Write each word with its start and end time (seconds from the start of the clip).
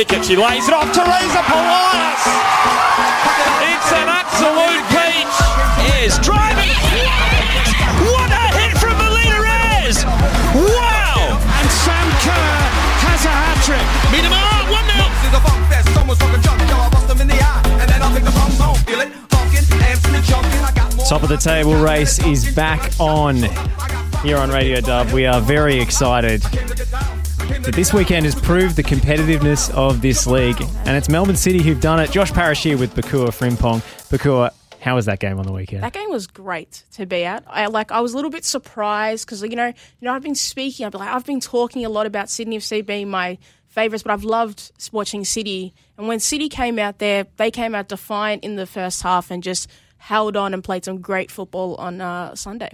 Pickett. 0.00 0.24
She 0.24 0.34
lays 0.34 0.66
it 0.66 0.72
off. 0.72 0.88
Teresa 0.96 1.44
Polias. 1.44 2.24
It's 3.68 3.90
an 3.92 4.08
absolute 4.08 4.84
peach. 4.88 5.36
Ayres 5.92 6.16
driving. 6.24 6.72
What 8.08 8.32
a 8.32 8.44
hit 8.56 8.72
from 8.80 8.96
Melina 8.96 9.44
Ayres. 9.44 10.00
Wow. 10.56 11.36
And 11.36 11.68
Sam 11.84 12.08
Kerr 12.24 12.56
has 13.04 13.26
a 13.26 13.28
hat 13.28 13.60
trick. 13.60 13.84
Minamar, 14.08 14.72
1 14.72 14.88
0. 14.88 15.04
This 15.04 15.28
is 15.28 15.34
a 15.36 15.40
funk 15.44 15.68
fest. 15.68 15.92
Someone's 15.92 16.18
fucking 16.18 16.40
junk. 16.40 16.60
Yo, 16.64 16.76
I 16.80 16.88
bust 16.88 17.06
them 17.06 17.20
in 17.20 17.28
the 17.28 17.36
eye. 17.36 17.60
And 17.84 17.90
then 17.90 18.00
I'll 18.00 18.14
take 18.14 18.24
the 18.24 18.32
bums 18.32 18.56
home. 18.56 18.76
Feel 18.88 19.00
it? 19.00 19.12
Funkin', 19.28 19.68
Amsterdam 19.84 20.22
junkin'. 20.24 20.64
I 20.64 20.72
got 20.72 20.96
more. 20.96 21.04
Top 21.04 21.22
of 21.22 21.28
the 21.28 21.36
table 21.36 21.74
race 21.74 22.18
is 22.24 22.54
back 22.54 22.90
on 22.98 23.36
here 24.24 24.38
on 24.38 24.48
Radio 24.48 24.80
Dub. 24.80 25.10
We 25.10 25.26
are 25.26 25.42
very 25.42 25.78
excited 25.78 26.40
that 27.62 27.74
this 27.74 27.92
weekend 27.92 28.24
has 28.24 28.34
proved 28.34 28.76
the 28.76 28.82
competitiveness 28.82 29.70
of 29.74 30.00
this 30.00 30.26
league, 30.26 30.60
and 30.86 30.96
it's 30.96 31.08
Melbourne 31.08 31.36
City 31.36 31.62
who've 31.62 31.80
done 31.80 32.00
it. 32.00 32.10
Josh 32.10 32.32
Parrish 32.32 32.62
here 32.62 32.78
with 32.78 32.94
Bakua 32.94 33.28
Frimpong. 33.28 33.80
Bakua, 34.08 34.52
how 34.80 34.94
was 34.94 35.06
that 35.06 35.20
game 35.20 35.38
on 35.38 35.46
the 35.46 35.52
weekend? 35.52 35.82
That 35.82 35.92
game 35.92 36.10
was 36.10 36.26
great 36.26 36.84
to 36.92 37.04
be 37.06 37.24
at. 37.24 37.44
I 37.46 37.66
like. 37.66 37.92
I 37.92 38.00
was 38.00 38.14
a 38.14 38.16
little 38.16 38.30
bit 38.30 38.44
surprised 38.44 39.26
because 39.26 39.42
you 39.42 39.56
know, 39.56 39.66
you 39.66 39.74
know, 40.02 40.12
I've 40.12 40.22
been 40.22 40.34
speaking. 40.34 40.86
I've 40.86 40.92
been 40.92 41.00
like, 41.00 41.14
I've 41.14 41.26
been 41.26 41.40
talking 41.40 41.84
a 41.84 41.90
lot 41.90 42.06
about 42.06 42.30
Sydney 42.30 42.56
FC 42.58 42.84
being 42.84 43.10
my 43.10 43.36
favourites, 43.68 44.02
but 44.02 44.12
I've 44.12 44.24
loved 44.24 44.72
watching 44.92 45.24
City. 45.24 45.74
And 45.98 46.08
when 46.08 46.18
City 46.18 46.48
came 46.48 46.78
out 46.78 46.98
there, 46.98 47.26
they 47.36 47.50
came 47.50 47.74
out 47.74 47.88
defiant 47.88 48.42
in 48.42 48.56
the 48.56 48.66
first 48.66 49.02
half 49.02 49.30
and 49.30 49.42
just 49.42 49.68
held 49.98 50.36
on 50.36 50.54
and 50.54 50.64
played 50.64 50.84
some 50.84 51.00
great 51.00 51.30
football 51.30 51.74
on 51.76 52.00
uh, 52.00 52.34
Sunday. 52.34 52.70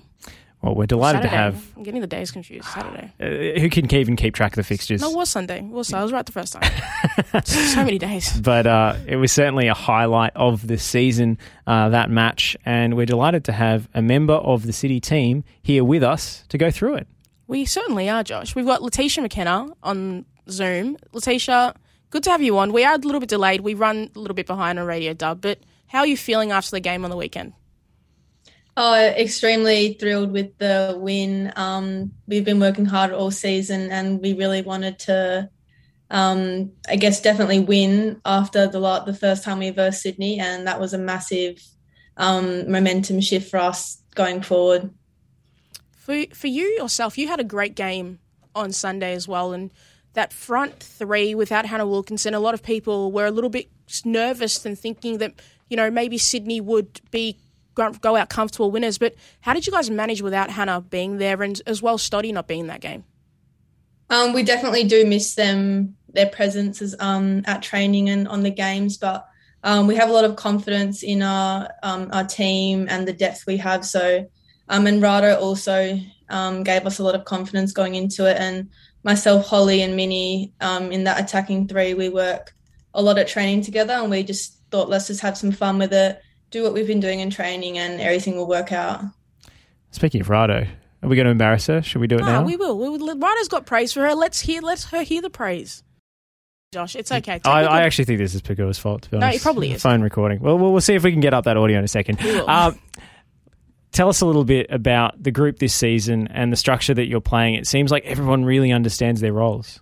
Well, 0.66 0.74
we're 0.74 0.86
delighted 0.86 1.22
Saturday. 1.22 1.30
to 1.30 1.36
have. 1.36 1.72
I'm 1.76 1.84
getting 1.84 2.00
the 2.00 2.08
days 2.08 2.32
confused. 2.32 2.66
Saturday. 2.66 3.12
Uh, 3.26 3.58
who 3.60 3.70
can 3.70 3.92
even 3.94 4.14
keep 4.16 4.34
track 4.34 4.52
of 4.52 4.56
the 4.56 4.62
fixtures? 4.62 5.00
No, 5.00 5.10
it 5.10 5.16
was 5.16 5.30
Sunday. 5.30 5.58
It 5.58 5.64
was. 5.64 5.92
I 5.92 6.02
was 6.02 6.12
right 6.12 6.26
the 6.26 6.32
first 6.32 6.52
time. 6.52 6.70
so 7.45 7.84
many 7.84 7.98
days. 7.98 8.38
but 8.40 8.66
uh, 8.66 8.96
it 9.06 9.16
was 9.16 9.32
certainly 9.32 9.68
a 9.68 9.74
highlight 9.74 10.32
of 10.34 10.66
the 10.66 10.76
season, 10.76 11.38
uh, 11.66 11.88
that 11.90 12.10
match, 12.10 12.56
and 12.66 12.96
we're 12.96 13.06
delighted 13.06 13.45
to 13.45 13.52
have 13.52 13.88
a 13.95 14.02
member 14.02 14.34
of 14.34 14.66
the 14.66 14.73
City 14.73 15.00
team 15.00 15.45
here 15.62 15.84
with 15.84 16.02
us 16.02 16.45
to 16.48 16.58
go 16.58 16.70
through 16.70 16.96
it. 16.96 17.06
We 17.46 17.64
certainly 17.64 18.08
are, 18.10 18.23
Josh. 18.24 18.54
We've 18.54 18.66
got 18.66 18.82
Letitia 18.82 19.23
McKenna 19.23 19.68
on 19.82 20.24
Zoom. 20.51 20.96
Letitia, 21.12 21.74
good 22.10 22.24
to 22.24 22.30
have 22.30 22.42
you 22.42 22.58
on. 22.58 22.73
We 22.73 22.84
are 22.84 22.95
a 22.95 22.98
little 22.98 23.20
bit 23.20 23.28
delayed. 23.28 23.60
We 23.60 23.74
run 23.74 24.10
a 24.14 24.18
little 24.18 24.34
bit 24.34 24.46
behind 24.46 24.78
on 24.78 24.86
Radio 24.86 25.14
Dub, 25.14 25.40
but 25.40 25.60
how 25.86 26.01
are 26.01 26.06
you 26.06 26.16
feeling 26.16 26.51
after 26.51 26.73
the 26.73 26.80
game 26.80 27.04
on 27.04 27.10
the 27.10 27.16
weekend? 27.16 27.54
Oh, 28.79 28.95
extremely 28.95 29.95
thrilled 29.95 30.32
with 30.32 30.59
the 30.59 30.99
win. 31.01 31.51
Um, 31.57 32.13
we've 32.27 32.45
been 32.45 32.60
working 32.60 32.85
hard 32.85 33.10
all 33.10 33.30
season, 33.30 33.91
and 33.91 34.21
we 34.21 34.35
really 34.35 34.60
wanted 34.60 34.99
to, 35.01 35.49
um, 36.10 36.73
I 36.87 36.97
guess, 36.97 37.23
definitely 37.23 37.60
win 37.60 38.21
after 38.27 38.66
the 38.66 38.79
lot 38.79 39.07
the 39.07 39.15
first 39.15 39.45
time 39.45 39.60
we 39.60 39.71
versed 39.71 40.02
Sydney, 40.02 40.38
and 40.38 40.66
that 40.66 40.79
was 40.79 40.93
a 40.93 40.99
massive 40.99 41.59
um, 42.19 42.71
momentum 42.71 43.23
shift 43.23 43.51
for 43.51 43.57
us 43.57 44.02
going 44.15 44.43
forward. 44.43 44.91
For 45.97 46.24
for 46.35 46.49
you 46.49 46.65
yourself, 46.79 47.16
you 47.16 47.29
had 47.29 47.41
a 47.41 47.45
great 47.45 47.77
game 47.77 48.19
on 48.54 48.73
Sunday 48.73 49.15
as 49.15 49.27
well, 49.27 49.54
and 49.54 49.71
that 50.13 50.35
front 50.35 50.82
three 50.82 51.35
without 51.35 51.65
Hannah 51.65 51.87
Wilkinson, 51.87 52.35
a 52.35 52.41
lot 52.41 52.52
of 52.52 52.63
people 52.63 53.10
were 53.10 53.24
a 53.24 53.30
little 53.30 53.51
bit 53.51 53.71
nervous 54.04 54.66
and 54.66 54.79
thinking 54.79 55.16
that 55.16 55.32
you 55.71 55.79
know 55.79 55.91
maybe 55.91 56.19
Sydney 56.19 56.60
would 56.60 57.01
be 57.10 57.38
go 57.77 58.16
out 58.16 58.29
comfortable 58.29 58.71
winners. 58.71 58.99
But 58.99 59.15
how 59.41 59.55
did 59.55 59.66
you 59.66 59.73
guys 59.73 59.88
manage 59.91 60.23
without 60.23 60.51
Hannah 60.51 60.80
being 60.80 61.19
there 61.19 61.41
and 61.43 61.60
as 61.66 61.80
well 61.80 61.99
Stoddy 61.99 62.32
not 62.32 62.49
being 62.49 62.60
in 62.60 62.66
that 62.66 62.80
game? 62.80 63.05
Um, 64.10 64.32
we 64.32 64.43
definitely 64.43 64.84
do 64.84 65.05
miss 65.05 65.34
them, 65.34 65.97
their 66.12 66.27
presence 66.27 66.81
is, 66.81 66.94
um, 66.99 67.43
at 67.47 67.62
training 67.62 68.09
and 68.09 68.28
on 68.28 68.43
the 68.43 68.50
games, 68.50 68.97
but 68.97 69.28
um, 69.65 69.87
we 69.87 69.97
have 69.97 70.09
a 70.09 70.12
lot 70.12 70.25
of 70.25 70.37
confidence 70.37 71.03
in 71.03 71.22
our 71.22 71.69
um, 71.82 72.09
our 72.12 72.25
team 72.25 72.86
and 72.88 73.06
the 73.06 73.12
depth 73.12 73.47
we 73.47 73.56
have. 73.56 73.84
So, 73.84 74.25
um, 74.69 74.86
and 74.86 75.03
Rado 75.03 75.41
also 75.41 75.98
um, 76.28 76.62
gave 76.62 76.86
us 76.86 77.00
a 77.00 77.03
lot 77.03 77.16
of 77.16 77.25
confidence 77.25 77.72
going 77.72 77.97
into 77.97 78.31
it. 78.31 78.36
And 78.38 78.70
myself, 79.03 79.47
Holly, 79.47 79.82
and 79.82 79.97
Minnie 79.97 80.53
um, 80.60 80.92
in 80.92 81.04
that 81.04 81.20
attacking 81.20 81.66
three, 81.66 81.94
we 81.94 82.09
work 82.09 82.54
a 82.94 83.03
lot 83.03 83.19
at 83.19 83.26
training 83.26 83.62
together, 83.62 83.94
and 83.94 84.09
we 84.09 84.22
just 84.22 84.60
thought 84.70 84.88
let's 84.88 85.09
just 85.09 85.20
have 85.20 85.36
some 85.36 85.53
fun 85.53 85.78
with 85.78 85.92
it, 85.92 86.20
do 86.56 86.62
what 86.62 86.72
we've 86.72 86.86
been 86.86 87.00
doing 87.00 87.20
in 87.20 87.30
training, 87.30 87.78
and 87.78 88.00
everything 88.00 88.36
will 88.36 88.46
work 88.48 88.72
out. 88.72 89.02
Speaking 89.90 90.20
of 90.20 90.28
Rado, 90.28 90.66
are 91.02 91.08
we 91.08 91.16
going 91.16 91.26
to 91.26 91.30
embarrass 91.30 91.66
her? 91.66 91.82
Should 91.82 92.00
we 92.00 92.06
do 92.06 92.16
it 92.16 92.20
No, 92.20 92.26
now? 92.26 92.42
we 92.44 92.56
will. 92.56 92.78
We 92.78 92.88
will. 92.88 93.18
Ryder's 93.18 93.48
got 93.48 93.66
praise 93.66 93.92
for 93.92 94.00
her. 94.00 94.14
Let's 94.14 94.40
hear. 94.40 94.62
Let 94.62 94.82
her 94.84 95.02
hear 95.02 95.22
the 95.22 95.30
praise. 95.30 95.82
Josh, 96.72 96.96
it's 96.96 97.12
okay. 97.12 97.40
I, 97.44 97.62
I 97.64 97.82
actually 97.82 98.06
think 98.06 98.18
this 98.18 98.34
is 98.34 98.42
Pagua's 98.42 98.78
fault, 98.78 99.02
to 99.02 99.10
be 99.10 99.18
No, 99.18 99.26
honest. 99.26 99.40
it 99.40 99.42
probably 99.42 99.72
is. 99.72 99.82
Phone 99.82 100.02
recording. 100.02 100.40
Well, 100.40 100.58
we'll, 100.58 100.72
we'll 100.72 100.80
see 100.80 100.94
if 100.94 101.04
we 101.04 101.12
can 101.12 101.20
get 101.20 101.32
up 101.32 101.44
that 101.44 101.56
audio 101.56 101.78
in 101.78 101.84
a 101.84 101.88
second. 101.88 102.20
We. 102.20 102.38
Um, 102.40 102.78
tell 103.92 104.08
us 104.08 104.20
a 104.20 104.26
little 104.26 104.44
bit 104.44 104.66
about 104.70 105.22
the 105.22 105.30
group 105.30 105.58
this 105.58 105.74
season 105.74 106.26
and 106.28 106.52
the 106.52 106.56
structure 106.56 106.92
that 106.92 107.06
you're 107.06 107.20
playing. 107.20 107.54
It 107.54 107.66
seems 107.66 107.90
like 107.90 108.04
everyone 108.04 108.44
really 108.44 108.72
understands 108.72 109.20
their 109.20 109.32
roles. 109.32 109.80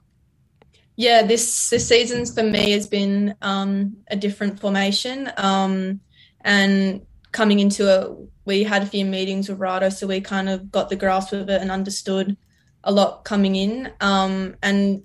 Yeah, 0.97 1.23
this 1.27 1.71
this 1.71 1.89
season's 1.89 2.33
for 2.33 2.45
me 2.45 2.71
has 2.73 2.87
been 2.87 3.35
um, 3.43 3.97
a 4.09 4.15
different 4.17 4.61
formation, 4.61 5.33
um, 5.37 6.01
and 6.45 7.05
coming 7.33 7.59
into 7.59 7.89
it, 7.89 8.11
we 8.45 8.63
had 8.63 8.83
a 8.83 8.87
few 8.87 9.05
meetings 9.05 9.49
with 9.49 9.59
Rado, 9.59 9.93
so 9.93 10.07
we 10.07 10.21
kind 10.21 10.49
of 10.49 10.71
got 10.71 10.91
the 10.91 10.97
grasp 10.97 11.33
of 11.33 11.49
it 11.49 11.61
and 11.61 11.71
understood 11.71 12.37
a 12.85 12.93
lot 12.93 13.25
coming 13.25 13.57
in. 13.57 13.91
Um, 14.01 14.55
and 14.63 15.03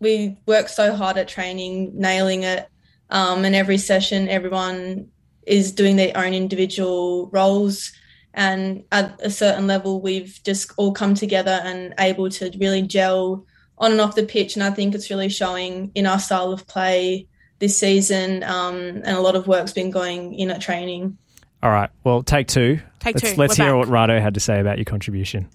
we 0.00 0.38
worked 0.46 0.70
so 0.70 0.94
hard 0.94 1.16
at 1.16 1.28
training, 1.28 1.92
nailing 1.94 2.42
it, 2.42 2.68
um, 3.08 3.44
and 3.44 3.54
every 3.54 3.78
session, 3.78 4.28
everyone 4.28 5.08
is 5.46 5.72
doing 5.72 5.96
their 5.96 6.16
own 6.16 6.34
individual 6.34 7.30
roles. 7.32 7.92
And 8.34 8.84
at 8.92 9.20
a 9.22 9.30
certain 9.30 9.66
level, 9.66 10.00
we've 10.00 10.38
just 10.44 10.72
all 10.76 10.92
come 10.92 11.14
together 11.14 11.60
and 11.64 11.94
able 11.98 12.30
to 12.30 12.52
really 12.58 12.82
gel 12.82 13.46
on 13.78 13.92
and 13.92 14.00
off 14.00 14.14
the 14.14 14.24
pitch. 14.24 14.54
And 14.54 14.62
I 14.62 14.70
think 14.70 14.94
it's 14.94 15.10
really 15.10 15.28
showing 15.28 15.90
in 15.94 16.06
our 16.06 16.18
style 16.18 16.52
of 16.52 16.66
play 16.66 17.26
this 17.60 17.78
season. 17.78 18.42
Um, 18.42 18.76
and 18.76 19.06
a 19.06 19.20
lot 19.20 19.36
of 19.36 19.46
work's 19.46 19.72
been 19.72 19.90
going 19.90 20.34
in 20.34 20.50
at 20.50 20.60
training. 20.60 21.16
All 21.62 21.70
right. 21.70 21.90
Well, 22.04 22.22
take 22.22 22.48
two. 22.48 22.80
Take 22.98 23.14
let's, 23.16 23.30
two. 23.34 23.36
Let's 23.40 23.58
We're 23.58 23.64
hear 23.66 23.74
back. 23.78 23.88
what 23.90 24.08
Rado 24.10 24.20
had 24.20 24.34
to 24.34 24.40
say 24.40 24.58
about 24.60 24.78
your 24.78 24.86
contribution. 24.86 25.48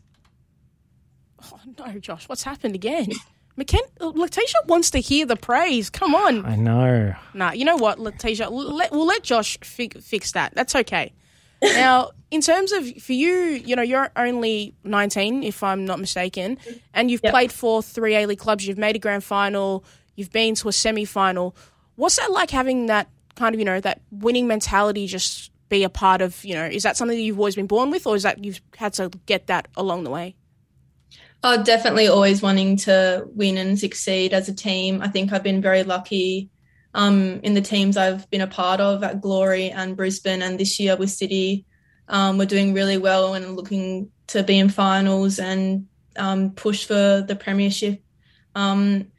Oh, 1.44 1.59
no, 1.77 1.99
Josh, 1.99 2.27
what's 2.29 2.44
happened 2.44 2.75
again? 2.75 3.07
McKen- 3.57 3.79
Letitia 3.99 4.61
wants 4.67 4.91
to 4.91 4.99
hear 4.99 5.25
the 5.25 5.35
praise. 5.38 5.89
Come 5.89 6.13
on. 6.13 6.45
I 6.45 6.55
know. 6.55 7.13
Nah, 7.33 7.51
you 7.53 7.63
know 7.65 7.77
what, 7.77 7.99
Letitia? 7.99 8.49
Let, 8.49 8.91
we'll 8.91 9.05
let 9.05 9.23
Josh 9.23 9.57
fi- 9.61 9.89
fix 10.01 10.33
that. 10.33 10.53
That's 10.55 10.75
okay. 10.75 11.13
Now, 11.63 12.11
in 12.29 12.41
terms 12.41 12.71
of 12.73 12.85
for 12.97 13.13
you, 13.13 13.31
you 13.33 13.75
know, 13.75 13.81
you're 13.81 14.11
only 14.17 14.75
19, 14.83 15.41
if 15.41 15.63
I'm 15.63 15.85
not 15.85 15.99
mistaken, 15.99 16.59
and 16.94 17.09
you've 17.09 17.21
Yep. 17.23 17.31
played 17.31 17.51
for 17.51 17.81
three 17.81 18.13
A 18.15 18.27
League 18.27 18.38
clubs. 18.38 18.67
You've 18.67 18.77
made 18.77 18.95
a 18.97 18.99
grand 18.99 19.23
final. 19.23 19.83
You've 20.15 20.31
been 20.31 20.53
to 20.55 20.67
a 20.67 20.73
semi 20.73 21.05
final. 21.05 21.55
What's 21.95 22.17
that 22.17 22.31
like 22.31 22.51
having 22.51 22.88
that 22.88 23.09
kind 23.35 23.53
of, 23.53 23.59
you 23.59 23.66
know, 23.66 23.79
that 23.79 24.01
winning 24.11 24.47
mentality 24.47 25.07
just 25.07 25.51
be 25.69 25.83
a 25.83 25.89
part 25.89 26.22
of, 26.22 26.44
you 26.44 26.53
know, 26.53 26.66
is 26.66 26.83
that 26.83 26.97
something 26.97 27.17
that 27.17 27.23
you've 27.23 27.39
always 27.39 27.56
been 27.56 27.67
born 27.67 27.89
with, 27.91 28.06
or 28.06 28.16
is 28.16 28.23
that 28.23 28.44
you've 28.44 28.61
had 28.78 28.94
to 28.94 29.09
get 29.25 29.47
that 29.47 29.67
along 29.75 30.03
the 30.03 30.09
way? 30.09 30.35
Oh, 31.44 31.61
definitely 31.61 32.07
always 32.07 32.41
wanting 32.41 32.78
to 32.78 33.28
win 33.35 33.57
and 33.57 33.79
succeed 33.79 34.33
as 34.33 34.50
a 34.50 34.53
team. 34.53 35.01
I 35.01 35.07
think 35.07 35.31
I've 35.31 35.44
been 35.44 35.61
very 35.61 35.83
lucky 35.83 36.50
um, 36.95 37.39
in 37.44 37.53
the 37.53 37.61
teams 37.61 37.97
I've 37.97 38.29
been 38.31 38.41
a 38.41 38.47
part 38.47 38.79
of 38.79 39.03
at 39.03 39.22
Glory 39.22 39.69
and 39.69 39.95
Brisbane, 39.97 40.41
and 40.41 40.59
this 40.59 40.79
year 40.79 40.95
with 40.95 41.12
City. 41.12 41.66
Um, 42.07 42.38
we're 42.38 42.45
doing 42.45 42.73
really 42.73 42.97
well 42.97 43.33
and 43.33 43.56
looking 43.56 44.12
to 44.27 44.44
be 44.44 44.57
in 44.57 44.69
finals 44.69 45.39
and 45.39 45.88
um, 46.17 46.51
push 46.51 46.85
for 46.85 47.23
the 47.27 47.35
premiership. 47.35 48.01
Um, 48.56 49.12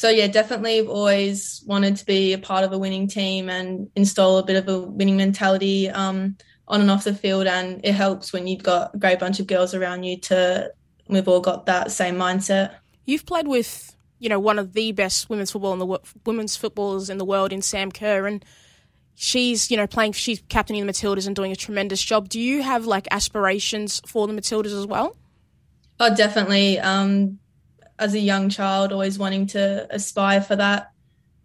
so 0.00 0.08
yeah, 0.08 0.28
definitely 0.28 0.78
I've 0.78 0.88
always 0.88 1.62
wanted 1.66 1.94
to 1.96 2.06
be 2.06 2.32
a 2.32 2.38
part 2.38 2.64
of 2.64 2.72
a 2.72 2.78
winning 2.78 3.06
team 3.06 3.50
and 3.50 3.90
install 3.94 4.38
a 4.38 4.42
bit 4.42 4.56
of 4.56 4.66
a 4.66 4.80
winning 4.80 5.18
mentality 5.18 5.90
um, 5.90 6.38
on 6.66 6.80
and 6.80 6.90
off 6.90 7.04
the 7.04 7.12
field. 7.12 7.46
And 7.46 7.82
it 7.84 7.92
helps 7.92 8.32
when 8.32 8.46
you've 8.46 8.62
got 8.62 8.94
a 8.94 8.98
great 8.98 9.18
bunch 9.18 9.40
of 9.40 9.46
girls 9.46 9.74
around 9.74 10.04
you 10.04 10.18
to 10.20 10.72
we've 11.08 11.28
all 11.28 11.42
got 11.42 11.66
that 11.66 11.90
same 11.90 12.14
mindset. 12.14 12.76
You've 13.04 13.26
played 13.26 13.46
with, 13.46 13.94
you 14.18 14.30
know, 14.30 14.40
one 14.40 14.58
of 14.58 14.72
the 14.72 14.92
best 14.92 15.28
women's 15.28 15.50
football 15.50 15.74
in 15.74 15.78
the 15.78 16.00
women's 16.24 16.56
footballers 16.56 17.10
in 17.10 17.18
the 17.18 17.26
world 17.26 17.52
in 17.52 17.60
Sam 17.60 17.92
Kerr, 17.92 18.26
and 18.26 18.42
she's, 19.16 19.70
you 19.70 19.76
know, 19.76 19.86
playing. 19.86 20.12
She's 20.12 20.42
captaining 20.48 20.86
the 20.86 20.90
Matildas 20.90 21.26
and 21.26 21.36
doing 21.36 21.52
a 21.52 21.56
tremendous 21.56 22.02
job. 22.02 22.30
Do 22.30 22.40
you 22.40 22.62
have 22.62 22.86
like 22.86 23.06
aspirations 23.10 24.00
for 24.06 24.26
the 24.26 24.32
Matildas 24.32 24.72
as 24.72 24.86
well? 24.86 25.14
Oh, 25.98 26.14
definitely. 26.14 26.78
Um, 26.78 27.39
as 28.00 28.14
a 28.14 28.18
young 28.18 28.48
child, 28.48 28.92
always 28.92 29.18
wanting 29.18 29.46
to 29.48 29.86
aspire 29.90 30.40
for 30.40 30.56
that. 30.56 30.90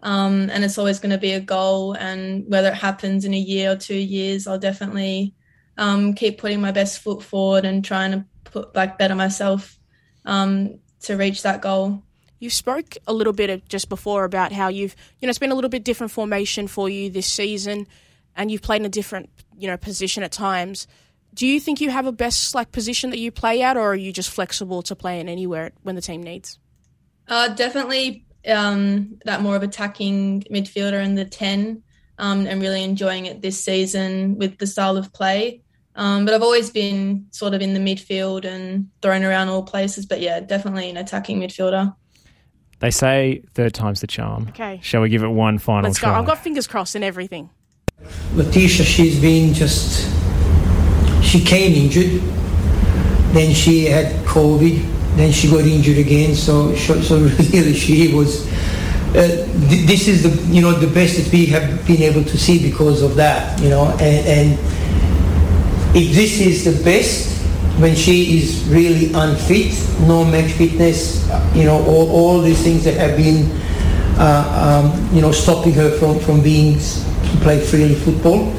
Um, 0.02 0.50
and 0.52 0.64
it's 0.64 0.78
always 0.78 1.00
going 1.00 1.12
to 1.12 1.18
be 1.18 1.34
a 1.34 1.40
goal. 1.40 1.94
And 1.94 2.46
whether 2.48 2.70
it 2.70 2.76
happens 2.76 3.26
in 3.26 3.34
a 3.34 3.40
year 3.40 3.72
or 3.72 3.76
two 3.76 3.96
years, 3.96 4.48
I'll 4.48 4.58
definitely 4.58 5.34
um, 5.78 6.14
keep 6.14 6.38
putting 6.38 6.62
my 6.62 6.72
best 6.72 7.00
foot 7.00 7.22
forward 7.22 7.66
and 7.66 7.84
trying 7.84 8.12
to 8.12 8.26
put 8.46 8.74
like 8.76 8.98
better 8.98 9.16
myself 9.16 9.78
um, 10.26 10.80
to 11.02 11.18
reach 11.18 11.44
that 11.44 11.62
goal. 11.62 12.02
You 12.40 12.50
spoke 12.50 12.98
a 13.08 13.14
little 13.14 13.34
bit 13.34 13.68
just 13.68 13.90
before 13.90 14.24
about 14.24 14.52
how 14.52 14.68
you've, 14.70 14.96
you 15.20 15.28
know, 15.28 15.30
it's 15.30 15.40
been 15.40 15.52
a 15.52 15.56
little 15.56 15.70
bit 15.70 15.84
different 15.84 16.12
formation 16.12 16.68
for 16.68 16.88
you 16.90 17.10
this 17.10 17.28
season, 17.28 17.88
and 18.36 18.52
you've 18.52 18.62
played 18.62 18.82
in 18.82 18.86
a 18.86 18.90
different, 18.90 19.30
you 19.58 19.68
know, 19.68 19.78
position 19.78 20.24
at 20.24 20.32
times. 20.32 20.88
Do 21.36 21.46
you 21.46 21.60
think 21.60 21.82
you 21.82 21.90
have 21.90 22.08
a 22.08 22.12
best 22.12 22.56
like 22.56 22.72
position 22.72 23.10
that 23.12 23.20
you 23.20 23.32
play 23.32 23.62
at, 23.62 23.78
or 23.78 23.92
are 23.92 23.96
you 23.96 24.12
just 24.12 24.30
flexible 24.30 24.82
to 24.84 24.96
play 24.96 25.20
in 25.20 25.30
anywhere 25.30 25.72
when 25.84 25.96
the 25.96 26.02
team 26.02 26.24
needs? 26.24 26.58
Uh, 27.28 27.50
definitely 27.50 28.26
um, 28.48 29.20
that 29.26 29.42
more 29.42 29.56
of 29.56 29.64
attacking 29.64 30.44
midfielder 30.52 31.04
in 31.04 31.16
the 31.16 31.26
10 31.26 31.84
um, 32.20 32.48
and 32.48 32.62
really 32.62 32.84
enjoying 32.84 33.26
it 33.26 33.42
this 33.42 33.64
season 33.64 34.38
with 34.38 34.58
the 34.58 34.68
style 34.68 34.98
of 34.98 35.12
play. 35.12 35.62
Um, 35.96 36.26
but 36.26 36.34
I've 36.34 36.42
always 36.42 36.70
been 36.70 37.28
sort 37.32 37.54
of 37.54 37.62
in 37.62 37.74
the 37.74 37.80
midfield 37.80 38.46
and 38.46 38.90
thrown 39.02 39.24
around 39.24 39.50
all 39.50 39.64
places. 39.64 40.06
But 40.06 40.22
yeah, 40.22 40.40
definitely 40.40 40.90
an 40.90 40.98
attacking 40.98 41.40
midfielder. 41.40 41.96
They 42.80 42.92
say 42.92 43.44
third 43.54 43.74
time's 43.74 44.02
the 44.02 44.08
charm. 44.08 44.48
Okay. 44.50 44.80
Shall 44.84 45.02
we 45.02 45.10
give 45.10 45.24
it 45.24 45.30
one 45.30 45.58
final 45.58 45.90
Let's 45.90 46.00
try? 46.00 46.12
go. 46.12 46.20
I've 46.20 46.26
got 46.26 46.40
fingers 46.40 46.68
crossed 46.68 46.96
and 46.96 47.04
everything. 47.04 47.50
Letitia, 48.34 48.86
she's 48.86 49.20
been 49.20 49.54
just. 49.54 50.25
She 51.26 51.44
came 51.44 51.74
injured, 51.74 52.22
then 53.34 53.54
she 53.54 53.86
had 53.86 54.26
COVID, 54.26 55.18
then 55.18 55.32
she 55.32 55.50
got 55.50 55.66
injured 55.66 55.98
again. 55.98 56.36
So, 56.36 56.74
so 56.76 57.18
really, 57.52 57.74
she 57.74 58.14
was. 58.14 58.48
Uh, 59.10 59.48
th- 59.70 59.88
this 59.88 60.10
is 60.10 60.24
the 60.24 60.54
you 60.54 60.62
know 60.62 60.74
the 60.74 60.88
best 60.94 61.18
that 61.18 61.32
we 61.32 61.46
have 61.48 61.88
been 61.88 62.02
able 62.02 62.24
to 62.24 62.38
see 62.38 62.62
because 62.70 63.02
of 63.02 63.16
that. 63.16 63.60
You 63.62 63.70
know, 63.70 63.90
and, 64.00 64.28
and 64.28 64.60
if 65.96 66.14
this 66.14 66.40
is 66.42 66.66
the 66.66 66.84
best 66.84 67.36
when 67.80 67.96
she 67.96 68.40
is 68.40 68.64
really 68.70 69.12
unfit, 69.14 69.74
no 70.08 70.24
match 70.24 70.52
fitness, 70.54 71.28
you 71.54 71.66
know, 71.66 71.84
all, 71.86 72.10
all 72.10 72.42
these 72.42 72.62
things 72.62 72.86
that 72.86 72.96
have 72.96 73.18
been, 73.18 73.52
uh, 74.18 74.84
um, 74.94 75.16
you 75.16 75.22
know, 75.22 75.32
stopping 75.32 75.74
her 75.74 75.92
from, 75.98 76.20
from 76.20 76.42
being 76.42 76.80
to 76.80 77.38
play 77.42 77.60
freely 77.60 77.96
football. 77.96 78.54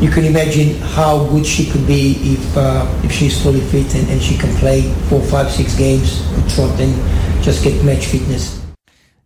You 0.00 0.10
can 0.10 0.24
imagine 0.24 0.80
how 0.80 1.26
good 1.26 1.44
she 1.44 1.68
could 1.68 1.84
be 1.84 2.12
if 2.22 2.56
uh, 2.56 2.86
if 3.02 3.10
she's 3.10 3.42
fully 3.42 3.60
fit 3.60 3.92
and, 3.96 4.08
and 4.08 4.22
she 4.22 4.38
can 4.38 4.54
play 4.56 4.82
four, 5.08 5.20
five, 5.20 5.50
six 5.50 5.76
games 5.76 6.20
with 6.36 6.54
trot 6.54 6.80
and 6.80 6.94
just 7.42 7.64
get 7.64 7.84
match 7.84 8.06
fitness. 8.06 8.64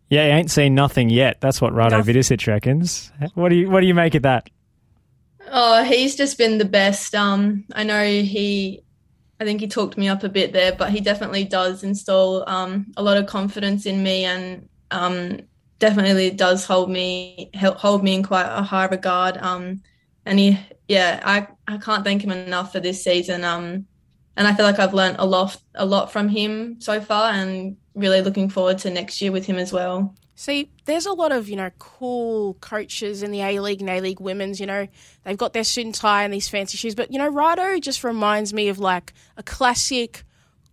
yeah, 0.08 0.26
you 0.26 0.32
ain't 0.32 0.50
seen 0.50 0.74
nothing 0.74 1.10
yet. 1.10 1.42
That's 1.42 1.60
what 1.60 1.74
Rado 1.74 1.98
Nothing. 1.98 2.14
Vidošić 2.14 2.46
reckons. 2.46 3.12
What 3.34 3.50
do 3.50 3.56
you 3.56 3.70
What 3.70 3.80
do 3.80 3.86
you 3.86 3.94
make 3.94 4.14
of 4.14 4.22
that? 4.22 4.48
Oh, 5.50 5.84
he's 5.84 6.16
just 6.16 6.38
been 6.38 6.56
the 6.56 6.64
best. 6.64 7.14
Um, 7.14 7.64
I 7.74 7.82
know 7.84 8.02
he, 8.04 8.82
I 9.38 9.44
think 9.44 9.60
he 9.60 9.68
talked 9.68 9.98
me 9.98 10.08
up 10.08 10.24
a 10.24 10.30
bit 10.30 10.54
there, 10.54 10.72
but 10.72 10.90
he 10.90 11.00
definitely 11.00 11.44
does 11.44 11.82
install 11.82 12.48
um, 12.48 12.86
a 12.96 13.02
lot 13.02 13.18
of 13.18 13.26
confidence 13.26 13.84
in 13.84 14.02
me, 14.02 14.24
and 14.24 14.66
um, 14.90 15.40
definitely 15.78 16.30
does 16.30 16.64
hold 16.64 16.90
me 16.90 17.50
help 17.52 17.76
hold 17.76 18.02
me 18.02 18.14
in 18.14 18.22
quite 18.22 18.46
a 18.46 18.62
high 18.62 18.86
regard. 18.86 19.36
Um, 19.36 19.82
and 20.24 20.38
he, 20.38 20.58
yeah, 20.88 21.20
I 21.24 21.46
I 21.66 21.78
can't 21.78 22.04
thank 22.04 22.22
him 22.22 22.30
enough 22.30 22.72
for 22.72 22.80
this 22.80 23.02
season. 23.02 23.44
Um, 23.44 23.86
and 24.36 24.48
I 24.48 24.54
feel 24.54 24.64
like 24.64 24.78
I've 24.78 24.94
learned 24.94 25.16
a 25.18 25.26
lot 25.26 25.56
a 25.74 25.84
lot 25.84 26.12
from 26.12 26.28
him 26.28 26.80
so 26.80 27.00
far, 27.00 27.32
and 27.32 27.76
really 27.94 28.22
looking 28.22 28.48
forward 28.48 28.78
to 28.78 28.90
next 28.90 29.20
year 29.20 29.32
with 29.32 29.46
him 29.46 29.56
as 29.58 29.72
well. 29.72 30.14
See, 30.34 30.70
there's 30.86 31.06
a 31.06 31.12
lot 31.12 31.30
of, 31.30 31.48
you 31.48 31.56
know, 31.56 31.70
cool 31.78 32.54
coaches 32.54 33.22
in 33.22 33.30
the 33.30 33.42
A 33.42 33.60
League 33.60 33.80
and 33.80 33.90
A 33.90 34.00
League 34.00 34.18
women's, 34.18 34.58
you 34.58 34.66
know, 34.66 34.88
they've 35.24 35.36
got 35.36 35.52
their 35.52 35.62
suit 35.62 35.84
and 35.84 35.94
tie 35.94 36.24
and 36.24 36.32
these 36.32 36.48
fancy 36.48 36.78
shoes. 36.78 36.94
But, 36.94 37.12
you 37.12 37.18
know, 37.18 37.30
Rado 37.30 37.80
just 37.80 38.02
reminds 38.02 38.52
me 38.52 38.68
of 38.68 38.78
like 38.78 39.12
a 39.36 39.42
classic, 39.42 40.24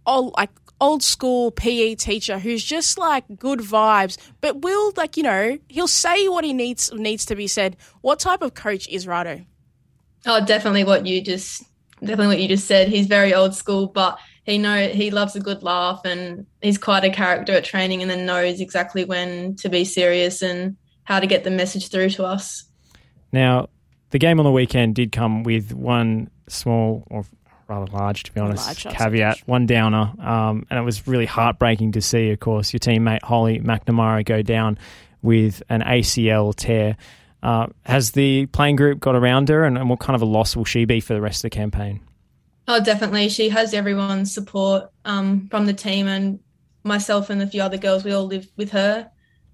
old, 0.08 0.34
like, 0.38 0.50
old 0.82 1.04
school 1.04 1.52
PE 1.52 1.96
teacher 1.96 2.40
who's 2.40 2.64
just 2.64 2.98
like 2.98 3.26
good 3.38 3.60
vibes, 3.60 4.18
but 4.42 4.62
will, 4.62 4.94
like, 4.96 5.18
you 5.18 5.24
know, 5.24 5.58
he'll 5.68 5.88
say 5.88 6.28
what 6.28 6.44
he 6.44 6.54
needs 6.54 6.92
needs 6.94 7.26
to 7.26 7.36
be 7.36 7.48
said. 7.48 7.78
What 8.02 8.20
type 8.20 8.42
of 8.42 8.54
coach 8.54 8.88
is 8.90 9.06
Rado? 9.06 9.46
Oh, 10.26 10.44
definitely 10.46 10.84
what 10.84 11.06
you 11.06 11.22
just 11.22 11.64
definitely 12.02 12.28
what 12.28 12.40
you 12.40 12.48
just 12.48 12.68
said. 12.68 12.88
He's 12.88 13.08
very 13.08 13.34
old 13.34 13.56
school, 13.56 13.88
but 13.88 14.20
he 14.44 14.58
know 14.58 14.88
he 14.88 15.12
loves 15.12 15.36
a 15.36 15.40
good 15.40 15.64
laugh 15.64 16.02
and 16.06 16.46
he's 16.62 16.78
quite 16.78 17.04
a 17.04 17.10
character 17.10 17.54
at 17.54 17.64
training 17.64 18.02
and 18.02 18.10
then 18.10 18.26
knows 18.26 18.60
exactly 18.62 19.06
when 19.06 19.56
to 19.58 19.70
be 19.70 19.86
serious 19.86 20.42
and 20.42 20.78
how 21.04 21.20
to 21.20 21.28
get 21.28 21.44
the 21.44 21.52
message 21.52 21.90
through 21.90 22.10
to 22.12 22.24
us. 22.24 22.66
Now, 23.32 23.70
the 24.12 24.20
game 24.20 24.40
on 24.40 24.46
the 24.46 24.52
weekend 24.52 24.96
did 24.96 25.12
come 25.12 25.44
with 25.44 25.74
one 25.74 26.30
small, 26.48 27.06
or 27.10 27.26
rather 27.70 27.86
large, 27.92 28.24
to 28.24 28.34
be 28.34 28.42
honest, 28.42 28.66
Large, 28.86 28.98
caveat, 28.98 29.22
large. 29.38 29.42
one 29.46 29.66
downer, 29.66 30.12
um, 30.20 30.66
and 30.70 30.80
it 30.80 30.84
was 30.84 31.08
really 31.08 31.26
heartbreaking 31.26 31.94
to 31.94 32.02
see. 32.02 32.32
Of 32.32 32.40
course, 32.40 32.74
your 32.74 32.80
teammate 32.80 33.22
Holly 33.24 33.60
McNamara 33.60 34.26
go 34.26 34.42
down 34.42 34.78
with 35.22 35.62
an 35.70 35.82
ACL 35.82 36.56
tear. 36.56 36.98
Uh, 37.42 37.68
has 37.86 38.12
the 38.12 38.48
playing 38.48 38.76
group 38.76 39.00
got 39.00 39.16
around 39.16 39.48
her, 39.50 39.64
and, 39.64 39.78
and 39.78 39.90
what 39.90 40.00
kind 40.00 40.16
of 40.16 40.22
a 40.22 40.26
loss 40.26 40.56
will 40.56 40.66
she 40.66 40.86
be 40.86 41.00
for 41.00 41.14
the 41.14 41.22
rest 41.22 41.38
of 41.46 41.52
the 41.52 41.56
campaign? 41.56 42.02
Oh, 42.68 42.84
definitely. 42.84 43.30
She 43.30 43.50
has 43.50 43.74
everyone's 43.74 44.34
support 44.34 44.92
um, 45.06 45.48
from 45.50 45.66
the 45.66 45.74
team 45.74 46.08
and 46.08 46.40
myself 46.84 47.30
and 47.30 47.42
a 47.42 47.48
few 47.48 47.62
other 47.62 47.78
girls. 47.78 48.04
We 48.04 48.12
all 48.12 48.26
live 48.26 48.48
with 48.58 48.72
her, 48.72 49.10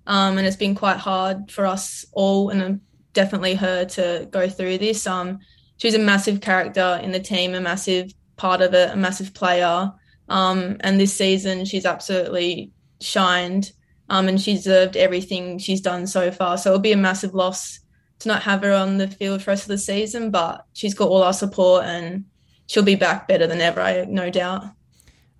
um, 0.08 0.38
and 0.38 0.48
it's 0.48 0.56
been 0.56 0.76
quite 0.76 0.98
hard 0.98 1.52
for 1.52 1.66
us 1.66 2.06
all, 2.14 2.50
and 2.50 2.62
um, 2.64 2.82
definitely 3.14 3.56
her 3.56 3.86
to 3.86 4.28
go 4.32 4.50
through 4.50 4.80
this. 4.80 5.06
Um, 5.06 5.40
she's 5.78 5.96
a 5.96 6.00
massive 6.00 6.42
character 6.42 7.00
in 7.04 7.12
the 7.12 7.20
team, 7.20 7.54
a 7.54 7.62
massive 7.62 8.14
part 8.38 8.62
of 8.62 8.74
it, 8.74 8.92
a 8.92 8.96
massive 8.96 9.34
player. 9.34 9.92
Um, 10.30 10.78
and 10.80 11.00
this 11.00 11.14
season, 11.14 11.66
she's 11.66 11.86
absolutely 11.86 12.72
shined, 13.02 13.72
um, 14.10 14.28
and 14.28 14.42
she 14.42 14.54
deserved 14.54 14.98
everything 14.98 15.60
she's 15.60 15.82
done 15.82 16.08
so 16.08 16.32
far. 16.32 16.58
So 16.58 16.72
it'll 16.72 16.80
be 16.80 16.92
a 16.92 16.98
massive 16.98 17.34
loss 17.34 17.80
to 18.20 18.28
not 18.28 18.44
have 18.44 18.62
her 18.64 18.74
on 18.74 18.98
the 18.98 19.08
field 19.08 19.42
for 19.42 19.46
the 19.46 19.52
rest 19.52 19.64
of 19.64 19.70
the 19.70 19.78
season, 19.78 20.32
but 20.32 20.66
she's 20.74 20.94
got 20.94 21.10
all 21.10 21.24
our 21.24 21.34
support 21.34 21.86
and 21.86 22.26
she'll 22.68 22.84
be 22.84 22.96
back 22.96 23.28
better 23.28 23.48
than 23.48 23.62
ever, 23.62 23.82
I 23.82 24.06
no 24.06 24.30
doubt. 24.30 24.66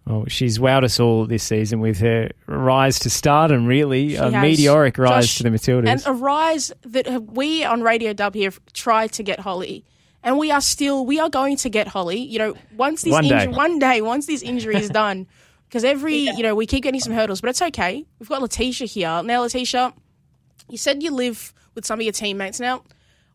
Well, 0.06 0.26
she's 0.28 0.60
wowed 0.60 0.84
us 0.84 1.00
all 1.00 1.26
this 1.26 1.44
season 1.44 1.80
with 1.80 1.98
her 2.00 2.30
rise 2.46 3.00
to 3.00 3.10
stardom, 3.10 3.66
really. 3.66 4.16
a 4.16 4.30
has. 4.30 4.34
meteoric 4.34 5.00
rise 5.00 5.26
Josh, 5.26 5.38
to 5.38 5.44
the 5.44 5.50
Matildas. 5.50 5.88
And 5.88 6.04
a 6.06 6.14
rise 6.14 6.72
that 6.84 7.24
we 7.32 7.64
on 7.64 7.82
Radio 7.82 8.14
Dub 8.14 8.36
here 8.36 8.52
have 8.52 8.60
tried 8.74 9.14
to 9.14 9.24
get 9.24 9.40
Holly. 9.40 9.84
And 10.26 10.40
we 10.40 10.52
are 10.52 10.60
still, 10.60 11.06
we 11.06 11.20
are 11.20 11.30
going 11.30 11.56
to 11.58 11.70
get 11.70 11.88
Holly. 11.88 12.20
You 12.20 12.40
know, 12.40 12.56
once 12.76 13.04
this 13.04 13.12
One 13.14 13.24
day. 13.28 13.44
injury, 13.44 13.54
one 13.54 13.80
day, 13.80 14.02
once 14.02 14.26
this 14.26 14.42
injury 14.42 14.76
is 14.76 14.90
done, 15.04 15.28
because 15.70 15.84
every, 15.84 16.16
you 16.16 16.42
know, 16.42 16.56
we 16.56 16.66
keep 16.66 16.84
getting 16.84 17.00
some 17.00 17.14
hurdles, 17.14 17.42
but 17.42 17.52
it's 17.52 17.62
okay. 17.62 18.06
We've 18.20 18.28
got 18.28 18.42
Letitia 18.42 18.88
here. 18.88 19.22
Now, 19.24 19.42
Letitia, 19.42 19.94
you 20.68 20.78
said 20.78 21.04
you 21.04 21.12
live 21.12 21.54
with 21.76 21.86
some 21.86 22.00
of 22.00 22.04
your 22.04 22.12
teammates. 22.12 22.60
Now, 22.60 22.84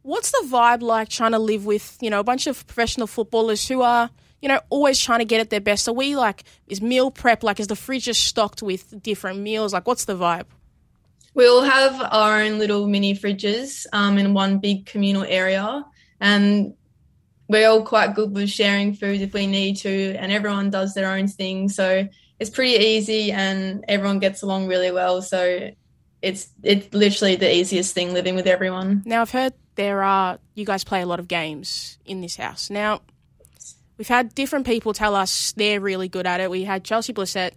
what's 0.02 0.32
the 0.32 0.46
vibe 0.48 0.82
like 0.82 1.08
trying 1.08 1.32
to 1.32 1.38
live 1.38 1.64
with, 1.64 1.96
you 2.00 2.10
know, 2.10 2.20
a 2.20 2.24
bunch 2.24 2.46
of 2.46 2.66
professional 2.66 3.06
footballers 3.06 3.68
who 3.68 3.82
are, 3.82 4.10
you 4.42 4.48
know, 4.48 4.60
always 4.68 4.98
trying 4.98 5.20
to 5.20 5.24
get 5.24 5.40
at 5.40 5.50
their 5.50 5.60
best? 5.60 5.86
Are 5.86 5.92
we 5.92 6.16
like, 6.16 6.44
is 6.66 6.82
meal 6.82 7.10
prep, 7.10 7.44
like, 7.44 7.60
is 7.60 7.68
the 7.68 7.76
fridge 7.76 8.04
just 8.04 8.26
stocked 8.26 8.62
with 8.62 9.00
different 9.02 9.38
meals? 9.40 9.72
Like, 9.72 9.86
what's 9.86 10.06
the 10.06 10.16
vibe? 10.16 10.46
We 11.34 11.46
all 11.46 11.62
have 11.62 12.00
our 12.10 12.40
own 12.40 12.58
little 12.58 12.88
mini 12.88 13.14
fridges 13.14 13.86
um, 13.92 14.18
in 14.18 14.34
one 14.34 14.58
big 14.58 14.86
communal 14.86 15.22
area, 15.22 15.84
and 16.20 16.74
we're 17.50 17.68
all 17.68 17.82
quite 17.82 18.14
good 18.14 18.32
with 18.32 18.48
sharing 18.48 18.94
food 18.94 19.20
if 19.20 19.34
we 19.34 19.46
need 19.46 19.76
to, 19.78 20.14
and 20.16 20.30
everyone 20.30 20.70
does 20.70 20.94
their 20.94 21.10
own 21.10 21.26
thing. 21.26 21.68
So 21.68 22.08
it's 22.38 22.50
pretty 22.50 22.82
easy, 22.84 23.32
and 23.32 23.84
everyone 23.88 24.20
gets 24.20 24.42
along 24.42 24.68
really 24.68 24.92
well. 24.92 25.20
So 25.20 25.70
it's 26.22 26.48
it's 26.62 26.94
literally 26.94 27.36
the 27.36 27.52
easiest 27.52 27.92
thing 27.92 28.12
living 28.14 28.36
with 28.36 28.46
everyone. 28.46 29.02
Now, 29.04 29.22
I've 29.22 29.32
heard 29.32 29.52
there 29.74 30.02
are, 30.02 30.38
you 30.54 30.64
guys 30.64 30.84
play 30.84 31.02
a 31.02 31.06
lot 31.06 31.18
of 31.18 31.26
games 31.26 31.98
in 32.04 32.20
this 32.20 32.36
house. 32.36 32.70
Now, 32.70 33.00
we've 33.98 34.08
had 34.08 34.34
different 34.34 34.66
people 34.66 34.92
tell 34.92 35.16
us 35.16 35.52
they're 35.52 35.80
really 35.80 36.08
good 36.08 36.26
at 36.26 36.40
it. 36.40 36.50
We 36.50 36.64
had 36.64 36.84
Chelsea 36.84 37.12
Blissett 37.12 37.52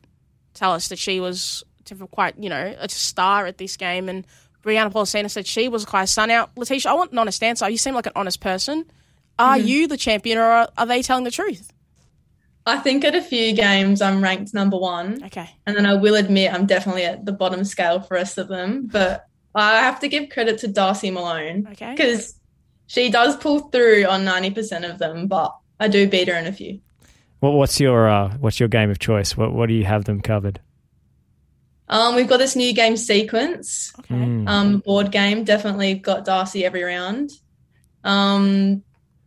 tell 0.54 0.72
us 0.74 0.88
that 0.88 0.98
she 0.98 1.20
was 1.20 1.64
quite, 2.12 2.36
you 2.40 2.50
know, 2.50 2.76
a 2.80 2.90
star 2.90 3.46
at 3.46 3.60
this 3.60 3.78
game, 3.78 4.10
and 4.10 4.26
Brianna 4.64 4.92
Pollicina 4.92 5.30
said 5.30 5.46
she 5.46 5.68
was 5.68 5.86
quite 5.86 6.04
a 6.04 6.08
star. 6.08 6.26
Now, 6.26 6.50
Letitia, 6.56 6.90
I 6.90 6.96
want 6.96 7.12
an 7.12 7.20
honest 7.20 7.44
answer. 7.44 7.70
You 7.70 7.78
seem 7.78 7.94
like 7.94 8.08
an 8.08 8.14
honest 8.16 8.40
person. 8.40 8.86
Are 9.40 9.58
you 9.58 9.88
the 9.88 9.98
champion, 9.98 10.38
or 10.38 10.44
are, 10.44 10.70
are 10.78 10.86
they 10.86 11.02
telling 11.02 11.24
the 11.24 11.32
truth? 11.32 11.72
I 12.66 12.78
think 12.78 13.04
at 13.04 13.14
a 13.16 13.22
few 13.22 13.54
games 13.54 14.02
I'm 14.02 14.24
ranked 14.24 14.54
number 14.54 14.78
one. 14.78 15.22
Okay. 15.26 15.50
And 15.66 15.76
then 15.76 15.86
I 15.86 15.96
will 15.96 16.16
admit 16.16 16.54
I'm 16.54 16.66
definitely 16.66 17.04
at 17.04 17.26
the 17.26 17.34
bottom 17.34 17.64
scale 17.66 18.00
for 18.00 18.10
the 18.10 18.16
rest 18.16 18.38
of 18.38 18.48
them. 18.48 18.88
But 18.88 19.26
I 19.54 19.80
have 19.82 20.00
to 20.00 20.08
give 20.08 20.30
credit 20.30 20.60
to 20.60 20.68
Darcy 20.70 21.12
Malone. 21.12 21.68
Okay. 21.74 21.92
Because 21.92 22.40
she 22.88 23.10
does 23.10 23.36
pull 23.36 23.70
through 23.70 24.06
on 24.06 24.24
90% 24.24 24.90
of 24.90 24.98
them, 24.98 25.28
but 25.28 25.54
I 25.80 25.90
do 25.90 26.08
beat 26.08 26.30
her 26.30 26.36
in 26.36 26.48
a 26.48 26.54
few. 26.54 26.80
what, 27.42 27.52
what's 27.52 27.80
your 27.82 28.08
uh, 28.08 28.30
what's 28.38 28.60
your 28.62 28.70
game 28.70 28.90
of 28.90 28.98
choice? 29.00 29.36
What 29.36 29.52
what 29.54 29.68
do 29.68 29.74
you 29.74 29.84
have 29.84 30.06
them 30.06 30.22
covered? 30.22 30.62
Um, 31.90 32.16
we've 32.16 32.30
got 32.30 32.38
this 32.38 32.56
new 32.56 32.72
game 32.74 32.96
sequence, 32.96 33.92
Okay. 34.00 34.16
Mm. 34.16 34.48
um, 34.48 34.80
board 34.80 35.12
game. 35.12 35.44
Definitely 35.44 35.96
got 35.96 36.24
Darcy 36.24 36.64
every 36.64 36.84
round. 36.84 37.32
Um, 38.06 38.84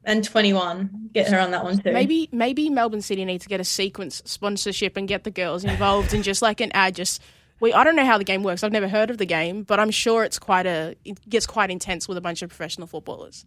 and 0.06 0.24
21. 0.24 1.10
Get 1.12 1.28
her 1.28 1.38
on 1.38 1.50
that 1.50 1.64
one 1.64 1.78
too. 1.78 1.92
Maybe 1.92 2.28
maybe 2.32 2.70
Melbourne 2.70 3.02
City 3.02 3.24
need 3.24 3.42
to 3.42 3.48
get 3.48 3.60
a 3.60 3.64
sequence 3.64 4.22
sponsorship 4.24 4.96
and 4.96 5.06
get 5.06 5.24
the 5.24 5.30
girls 5.30 5.64
involved 5.64 6.14
in 6.14 6.22
just 6.22 6.40
like 6.40 6.60
an 6.60 6.70
ad, 6.72 6.94
just 6.94 7.20
we 7.60 7.72
I 7.72 7.84
don't 7.84 7.96
know 7.96 8.06
how 8.06 8.16
the 8.16 8.24
game 8.24 8.42
works. 8.42 8.62
I've 8.62 8.72
never 8.72 8.88
heard 8.88 9.10
of 9.10 9.18
the 9.18 9.26
game, 9.26 9.64
but 9.64 9.80
I'm 9.80 9.90
sure 9.90 10.24
it's 10.24 10.38
quite 10.38 10.66
a 10.66 10.94
it 11.04 11.28
gets 11.28 11.46
quite 11.46 11.70
intense 11.70 12.08
with 12.08 12.16
a 12.16 12.20
bunch 12.20 12.40
of 12.40 12.48
professional 12.48 12.86
footballers. 12.86 13.44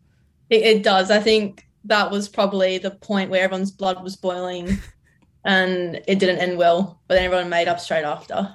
It, 0.50 0.62
it 0.64 0.84
does. 0.84 1.10
I 1.10 1.20
think 1.20 1.66
that 1.86 2.12
was 2.12 2.28
probably 2.28 2.78
the 2.78 2.92
point 2.92 3.30
where 3.30 3.44
everyone's 3.44 3.72
blood 3.72 4.04
was 4.04 4.18
boiling, 4.18 4.78
and 5.46 6.02
it 6.08 6.20
didn't 6.20 6.40
end 6.40 6.58
well. 6.58 7.00
But 7.08 7.16
then 7.16 7.24
everyone 7.24 7.50
made 7.50 7.70
up 7.70 7.80
straight 7.80 8.04
after. 8.04 8.54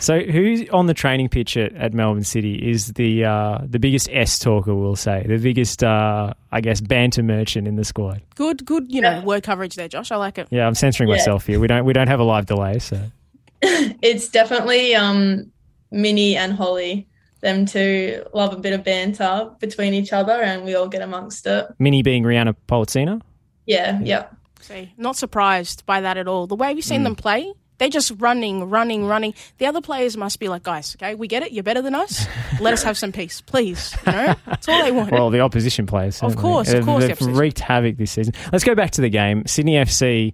So, 0.00 0.18
who's 0.20 0.68
on 0.70 0.86
the 0.86 0.94
training 0.94 1.28
pitch 1.28 1.56
at, 1.56 1.72
at 1.74 1.94
Melbourne 1.94 2.24
City 2.24 2.54
is 2.70 2.94
the 2.94 3.24
uh, 3.24 3.58
the 3.64 3.78
biggest 3.78 4.08
S 4.12 4.38
talker? 4.38 4.74
We'll 4.74 4.96
say 4.96 5.24
the 5.26 5.38
biggest, 5.38 5.84
uh, 5.84 6.34
I 6.50 6.60
guess, 6.60 6.80
banter 6.80 7.22
merchant 7.22 7.68
in 7.68 7.76
the 7.76 7.84
squad. 7.84 8.20
Good, 8.34 8.64
good, 8.64 8.86
you 8.88 9.00
know, 9.00 9.20
word 9.22 9.44
coverage 9.44 9.76
there, 9.76 9.86
Josh. 9.88 10.10
I 10.10 10.16
like 10.16 10.36
it. 10.38 10.48
Yeah, 10.50 10.66
I'm 10.66 10.74
censoring 10.74 11.08
Yeah. 11.08 11.16
myself 11.16 11.46
here. 11.46 11.60
We 11.60 11.68
don't 11.68 11.84
we 11.84 11.92
don't 11.92 12.08
have 12.08 12.18
a 12.20 12.24
live 12.24 12.46
delay, 12.46 12.78
so 12.80 13.00
It's 13.62 14.28
definitely 14.28 14.94
um, 14.94 15.50
Minnie 15.90 16.36
and 16.36 16.52
Holly. 16.52 17.08
Them 17.40 17.66
two 17.66 18.24
love 18.32 18.52
a 18.54 18.56
bit 18.56 18.72
of 18.72 18.82
banter 18.84 19.50
between 19.60 19.92
each 19.94 20.12
other, 20.12 20.32
and 20.32 20.64
we 20.64 20.74
all 20.74 20.88
get 20.88 21.02
amongst 21.02 21.46
it. 21.46 21.66
Minnie 21.78 22.02
being 22.02 22.24
Rhianna 22.24 22.56
Pollicina. 22.66 23.20
Yeah, 23.66 24.00
yeah. 24.02 24.26
See, 24.60 24.92
not 24.96 25.14
surprised 25.16 25.84
by 25.84 26.00
that 26.00 26.16
at 26.16 26.26
all. 26.26 26.46
The 26.46 26.56
way 26.56 26.74
we've 26.74 26.82
seen 26.82 27.02
them 27.04 27.14
play, 27.14 27.52
they're 27.78 27.88
just 27.88 28.12
running, 28.18 28.70
running, 28.70 29.06
running. 29.06 29.34
The 29.58 29.66
other 29.66 29.80
players 29.80 30.16
must 30.16 30.38
be 30.40 30.48
like, 30.48 30.62
guys, 30.62 30.96
okay, 30.96 31.14
we 31.14 31.28
get 31.28 31.42
it. 31.42 31.52
You're 31.52 31.64
better 31.64 31.82
than 31.82 31.94
us. 31.94 32.26
Let 32.60 32.72
us 32.72 32.82
have 32.82 32.96
some 32.96 33.12
peace, 33.12 33.40
please. 33.40 33.94
You 34.06 34.12
know, 34.12 34.34
that's 34.46 34.68
all 34.68 34.82
they 34.82 34.92
want. 34.92 35.10
Well, 35.10 35.30
the 35.30 35.40
opposition 35.40 35.86
players. 35.86 36.22
Of 36.22 36.36
course, 36.36 36.72
of 36.72 36.84
course, 36.84 37.02
They've 37.04 37.12
opposition. 37.12 37.34
wreaked 37.36 37.60
havoc 37.60 37.96
this 37.96 38.12
season. 38.12 38.34
Let's 38.52 38.64
go 38.64 38.74
back 38.74 38.92
to 38.92 39.00
the 39.00 39.08
game. 39.10 39.44
Sydney 39.46 39.74
FC, 39.74 40.32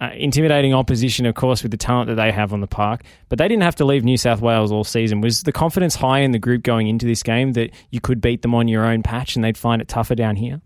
uh, 0.00 0.10
intimidating 0.14 0.74
opposition, 0.74 1.24
of 1.24 1.34
course, 1.34 1.62
with 1.62 1.70
the 1.70 1.78
talent 1.78 2.08
that 2.08 2.16
they 2.16 2.32
have 2.32 2.52
on 2.52 2.60
the 2.60 2.66
park, 2.66 3.02
but 3.28 3.38
they 3.38 3.48
didn't 3.48 3.62
have 3.62 3.76
to 3.76 3.84
leave 3.84 4.04
New 4.04 4.16
South 4.16 4.40
Wales 4.40 4.70
all 4.72 4.84
season. 4.84 5.20
Was 5.20 5.42
the 5.42 5.52
confidence 5.52 5.94
high 5.94 6.18
in 6.18 6.32
the 6.32 6.38
group 6.38 6.62
going 6.62 6.88
into 6.88 7.06
this 7.06 7.22
game 7.22 7.52
that 7.52 7.70
you 7.90 8.00
could 8.00 8.20
beat 8.20 8.42
them 8.42 8.54
on 8.54 8.68
your 8.68 8.84
own 8.84 9.02
patch 9.02 9.36
and 9.36 9.44
they'd 9.44 9.56
find 9.56 9.80
it 9.80 9.88
tougher 9.88 10.14
down 10.14 10.36
here? 10.36 10.60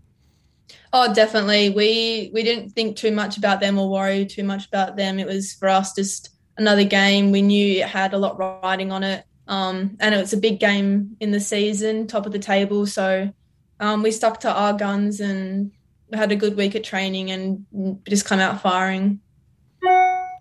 Oh, 0.91 1.13
definitely. 1.13 1.69
We 1.69 2.31
we 2.33 2.43
didn't 2.43 2.71
think 2.71 2.97
too 2.97 3.11
much 3.11 3.37
about 3.37 3.59
them 3.59 3.77
or 3.77 3.89
worry 3.89 4.25
too 4.25 4.43
much 4.43 4.67
about 4.67 4.95
them. 4.95 5.19
It 5.19 5.27
was 5.27 5.53
for 5.53 5.67
us 5.67 5.93
just 5.93 6.29
another 6.57 6.83
game. 6.83 7.31
We 7.31 7.41
knew 7.41 7.81
it 7.81 7.87
had 7.87 8.13
a 8.13 8.17
lot 8.17 8.37
riding 8.37 8.91
on 8.91 9.03
it, 9.03 9.23
um, 9.47 9.97
and 9.99 10.15
it 10.15 10.17
was 10.17 10.33
a 10.33 10.37
big 10.37 10.59
game 10.59 11.15
in 11.19 11.31
the 11.31 11.39
season, 11.39 12.07
top 12.07 12.25
of 12.25 12.31
the 12.31 12.39
table. 12.39 12.85
So 12.85 13.31
um, 13.79 14.03
we 14.03 14.11
stuck 14.11 14.39
to 14.41 14.51
our 14.51 14.73
guns 14.73 15.19
and 15.19 15.71
had 16.13 16.31
a 16.31 16.35
good 16.35 16.57
week 16.57 16.75
at 16.75 16.83
training 16.83 17.31
and 17.31 17.65
just 18.07 18.25
come 18.25 18.39
out 18.39 18.61
firing. 18.61 19.19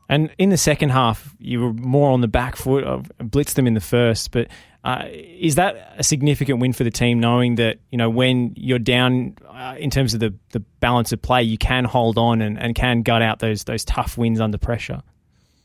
And 0.09 0.31
in 0.39 0.49
the 0.49 0.57
second 0.57 0.91
half, 0.91 1.37
you 1.39 1.61
were 1.61 1.73
more 1.75 2.11
on 2.11 2.23
the 2.23 2.29
back 2.29 2.57
foot, 2.57 2.85
of 2.85 3.13
blitzed 3.19 3.55
them 3.55 3.67
in 3.67 3.75
the 3.75 3.81
first. 3.81 4.31
But 4.31 4.49
uh, 4.85 5.05
is 5.11 5.57
that 5.57 5.95
a 5.99 6.05
significant 6.05 6.61
win 6.61 6.73
for 6.73 6.85
the 6.85 6.91
team, 6.91 7.19
knowing 7.19 7.57
that 7.57 7.79
you 7.91 7.99
know 7.99 8.09
when 8.09 8.55
you're 8.57 8.79
down 8.79 9.37
uh, 9.49 9.75
in 9.79 9.91
terms 9.91 10.15
of 10.15 10.21
the, 10.21 10.33
the 10.51 10.61
balance 10.81 11.13
of 11.13 11.21
play, 11.21 11.43
you 11.43 11.59
can 11.59 11.85
hold 11.85 12.17
on 12.17 12.41
and, 12.41 12.59
and 12.59 12.75
can 12.75 13.03
gut 13.03 13.21
out 13.21 13.41
those 13.41 13.65
those 13.65 13.85
tough 13.85 14.17
wins 14.17 14.41
under 14.41 14.57
pressure? 14.57 15.03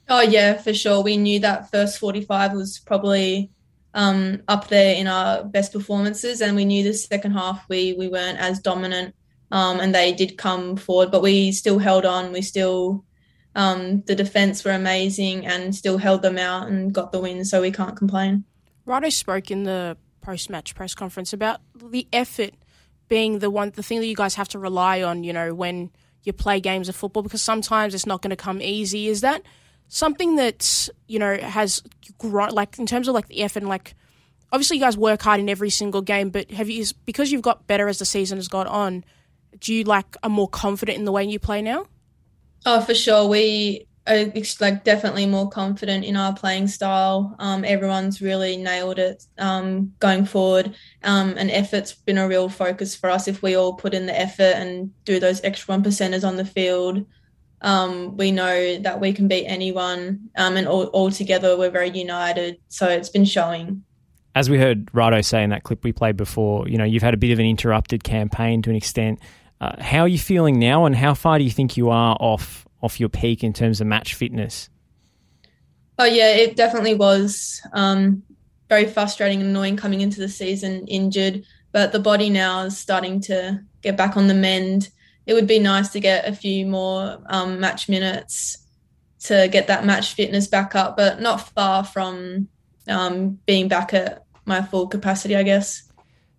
Oh 0.10 0.22
yeah, 0.22 0.58
for 0.58 0.74
sure. 0.74 1.02
We 1.02 1.18
knew 1.18 1.40
that 1.42 1.70
first 1.72 2.00
45 2.00 2.54
was 2.54 2.80
probably 2.80 3.52
um, 3.94 4.42
up 4.48 4.68
there 4.68 4.96
in 4.96 5.08
our 5.08 5.44
best 5.44 5.72
performances, 5.72 6.42
and 6.42 6.56
we 6.56 6.66
knew 6.66 6.84
the 6.84 6.94
second 6.94 7.34
half 7.34 7.64
we 7.70 7.94
we 7.94 8.08
weren't 8.08 8.40
as 8.40 8.60
dominant, 8.60 9.14
um, 9.52 9.80
and 9.80 9.94
they 9.94 10.12
did 10.12 10.40
come 10.40 10.76
forward, 10.76 11.12
but 11.12 11.22
we 11.22 11.52
still 11.52 11.78
held 11.78 12.06
on. 12.06 12.32
We 12.32 12.42
still 12.42 13.06
um, 13.56 14.02
the 14.02 14.16
defense 14.16 14.66
were 14.66 14.72
amazing 14.72 15.46
and 15.46 15.76
still 15.76 16.00
held 16.00 16.24
them 16.24 16.40
out 16.40 16.68
and 16.68 16.92
got 16.92 17.12
the 17.12 17.20
win, 17.20 17.46
so 17.46 17.62
we 17.62 17.72
can't 17.72 17.96
complain. 17.96 18.46
Rado 18.88 19.12
spoke 19.12 19.52
in 19.52 19.64
the 19.64 19.98
post-match 20.22 20.76
press 20.76 20.94
conference 20.94 21.34
about 21.34 21.60
the 21.76 22.08
effort 22.14 22.54
being 23.08 23.40
the 23.40 23.50
one, 23.50 23.72
the 23.76 23.84
thing 23.84 24.00
that 24.00 24.08
you 24.08 24.16
guys 24.16 24.36
have 24.36 24.48
to 24.50 24.60
rely 24.60 25.02
on. 25.02 25.24
You 25.24 25.34
know, 25.34 25.54
when 25.54 25.92
you 26.24 26.34
play 26.34 26.60
games 26.60 26.90
of 26.90 26.96
football, 26.96 27.24
because 27.24 27.42
sometimes 27.42 27.94
it's 27.94 28.06
not 28.06 28.22
going 28.22 28.32
to 28.32 28.36
come 28.36 28.62
easy. 28.62 29.08
Is 29.08 29.22
that 29.22 29.44
something 29.88 30.38
that 30.38 30.90
you 31.08 31.20
know 31.20 31.38
has 31.38 31.82
grown, 32.18 32.50
like 32.50 32.80
in 32.80 32.86
terms 32.86 33.08
of 33.08 33.14
like 33.14 33.28
the 33.28 33.44
effort, 33.44 33.64
and 33.64 33.70
like 33.70 33.96
obviously 34.52 34.78
you 34.78 34.84
guys 34.84 34.98
work 34.98 35.22
hard 35.22 35.40
in 35.40 35.50
every 35.50 35.70
single 35.70 36.02
game, 36.02 36.30
but 36.30 36.52
have 36.52 36.70
you 36.70 36.86
because 37.06 37.32
you've 37.32 37.42
got 37.42 37.68
better 37.68 37.88
as 37.88 38.00
the 38.00 38.06
season 38.06 38.38
has 38.38 38.48
gone 38.48 38.68
on? 38.68 39.04
Do 39.60 39.74
you 39.74 39.84
like 39.84 40.16
are 40.24 40.30
more 40.30 40.48
confident 40.48 40.98
in 40.98 41.06
the 41.06 41.12
way 41.12 41.24
you 41.24 41.40
play 41.40 41.62
now? 41.62 41.86
Oh, 42.66 42.82
for 42.82 42.96
sure. 42.96 43.28
We 43.28 43.86
ex- 44.06 44.60
like 44.60 44.84
definitely 44.84 45.26
more 45.26 45.50
confident 45.50 46.06
in 46.06 46.16
our 46.16 46.34
playing 46.34 46.68
style. 46.68 47.36
Um, 47.40 47.64
everyone's 47.64 48.22
really 48.22 48.58
nailed 48.58 49.00
it 49.00 49.26
um, 49.38 49.94
going 50.00 50.26
forward. 50.26 50.76
Um, 51.04 51.36
and 51.38 51.50
effort's 51.50 51.94
been 51.94 52.18
a 52.18 52.28
real 52.28 52.50
focus 52.50 52.96
for 52.96 53.10
us. 53.10 53.28
If 53.28 53.42
we 53.42 53.56
all 53.56 53.74
put 53.74 53.94
in 53.94 54.06
the 54.06 54.20
effort 54.20 54.56
and 54.56 54.92
do 55.06 55.20
those 55.20 55.42
extra 55.44 55.74
one 55.74 55.84
percenters 55.84 56.28
on 56.28 56.38
the 56.38 56.46
field, 56.46 57.06
um, 57.62 58.18
we 58.18 58.32
know 58.32 58.78
that 58.80 59.00
we 59.00 59.14
can 59.14 59.28
beat 59.28 59.46
anyone. 59.46 60.30
Um, 60.36 60.58
and 60.58 60.68
all, 60.68 60.86
all 60.88 61.12
together, 61.12 61.58
we're 61.58 61.70
very 61.70 61.90
united. 61.90 62.58
So 62.68 62.90
it's 62.90 63.10
been 63.10 63.26
showing. 63.26 63.84
As 64.36 64.50
we 64.50 64.58
heard 64.58 64.88
Rado 64.88 65.24
say 65.24 65.44
in 65.44 65.52
that 65.52 65.64
clip 65.64 65.84
we 65.84 65.94
played 65.94 66.18
before, 66.18 66.68
you 66.68 66.78
know 66.78 66.84
you've 66.84 67.04
had 67.04 67.14
a 67.14 67.18
bit 67.18 67.32
of 67.32 67.40
an 67.40 67.46
interrupted 67.46 68.04
campaign 68.04 68.62
to 68.64 68.70
an 68.70 68.76
extent. 68.76 69.20
Uh, 69.62 69.82
how 69.82 70.02
are 70.02 70.08
you 70.08 70.18
feeling 70.18 70.60
now, 70.60 70.86
and 70.86 70.96
how 70.96 71.14
far 71.14 71.38
do 71.38 71.46
you 71.46 71.52
think 71.52 71.78
you 71.78 71.90
are 71.90 72.18
off 72.20 72.68
off 72.84 73.00
your 73.00 73.10
peak 73.10 73.44
in 73.44 73.54
terms 73.54 73.82
of 73.82 73.88
match 73.88 74.14
fitness? 74.14 74.70
Oh 75.98 76.06
yeah, 76.06 76.30
it 76.30 76.56
definitely 76.56 76.96
was 76.96 77.62
um, 77.72 78.24
very 78.70 78.86
frustrating 78.86 79.40
and 79.40 79.50
annoying 79.50 79.78
coming 79.78 80.02
into 80.02 80.20
the 80.20 80.30
season 80.30 80.86
injured, 80.88 81.46
but 81.72 81.92
the 81.92 82.00
body 82.00 82.30
now 82.30 82.64
is 82.64 82.78
starting 82.78 83.22
to 83.22 83.64
get 83.82 83.96
back 83.96 84.18
on 84.18 84.28
the 84.28 84.34
mend. 84.34 84.90
It 85.26 85.34
would 85.34 85.48
be 85.48 85.60
nice 85.60 85.90
to 85.90 86.00
get 86.00 86.28
a 86.28 86.36
few 86.36 86.66
more 86.66 87.20
um, 87.28 87.60
match 87.60 87.88
minutes 87.88 88.58
to 89.22 89.48
get 89.50 89.68
that 89.68 89.86
match 89.86 90.14
fitness 90.14 90.48
back 90.48 90.76
up, 90.76 90.98
but 90.98 91.22
not 91.22 91.50
far 91.50 91.84
from 91.84 92.50
um, 92.90 93.40
being 93.46 93.70
back 93.70 93.94
at 93.94 94.26
my 94.46 94.62
full 94.62 94.88
capacity, 94.88 95.36
I 95.36 95.44
guess. 95.44 95.84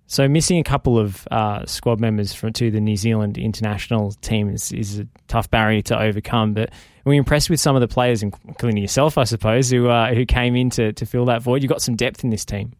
So 0.07 0.29
missing 0.29 0.59
a 0.59 0.65
couple 0.65 0.99
of 0.99 1.27
uh, 1.31 1.65
squad 1.67 1.99
members 1.99 2.35
from 2.35 2.53
to 2.55 2.71
the 2.71 2.81
New 2.81 2.97
Zealand 2.97 3.39
international 3.39 4.13
team 4.13 4.51
is, 4.51 4.71
is 4.73 4.99
a 5.01 5.09
tough 5.29 5.51
barrier 5.51 5.83
to 5.83 5.99
overcome. 5.99 6.53
But 6.53 6.71
were 7.05 7.15
you 7.15 7.19
impressed 7.19 7.49
with 7.49 7.61
some 7.61 7.75
of 7.75 7.81
the 7.81 7.89
players, 7.89 8.23
including 8.23 8.81
yourself, 8.81 9.17
I 9.17 9.25
suppose, 9.25 9.71
who 9.71 9.89
uh, 9.89 10.15
who 10.15 10.27
came 10.27 10.57
in 10.57 10.71
to, 10.71 10.93
to 10.93 11.07
fill 11.07 11.25
that 11.27 11.43
void? 11.43 11.63
You 11.63 11.69
got 11.69 11.83
some 11.83 11.97
depth 11.97 12.23
in 12.23 12.31
this 12.31 12.45
team. 12.45 12.73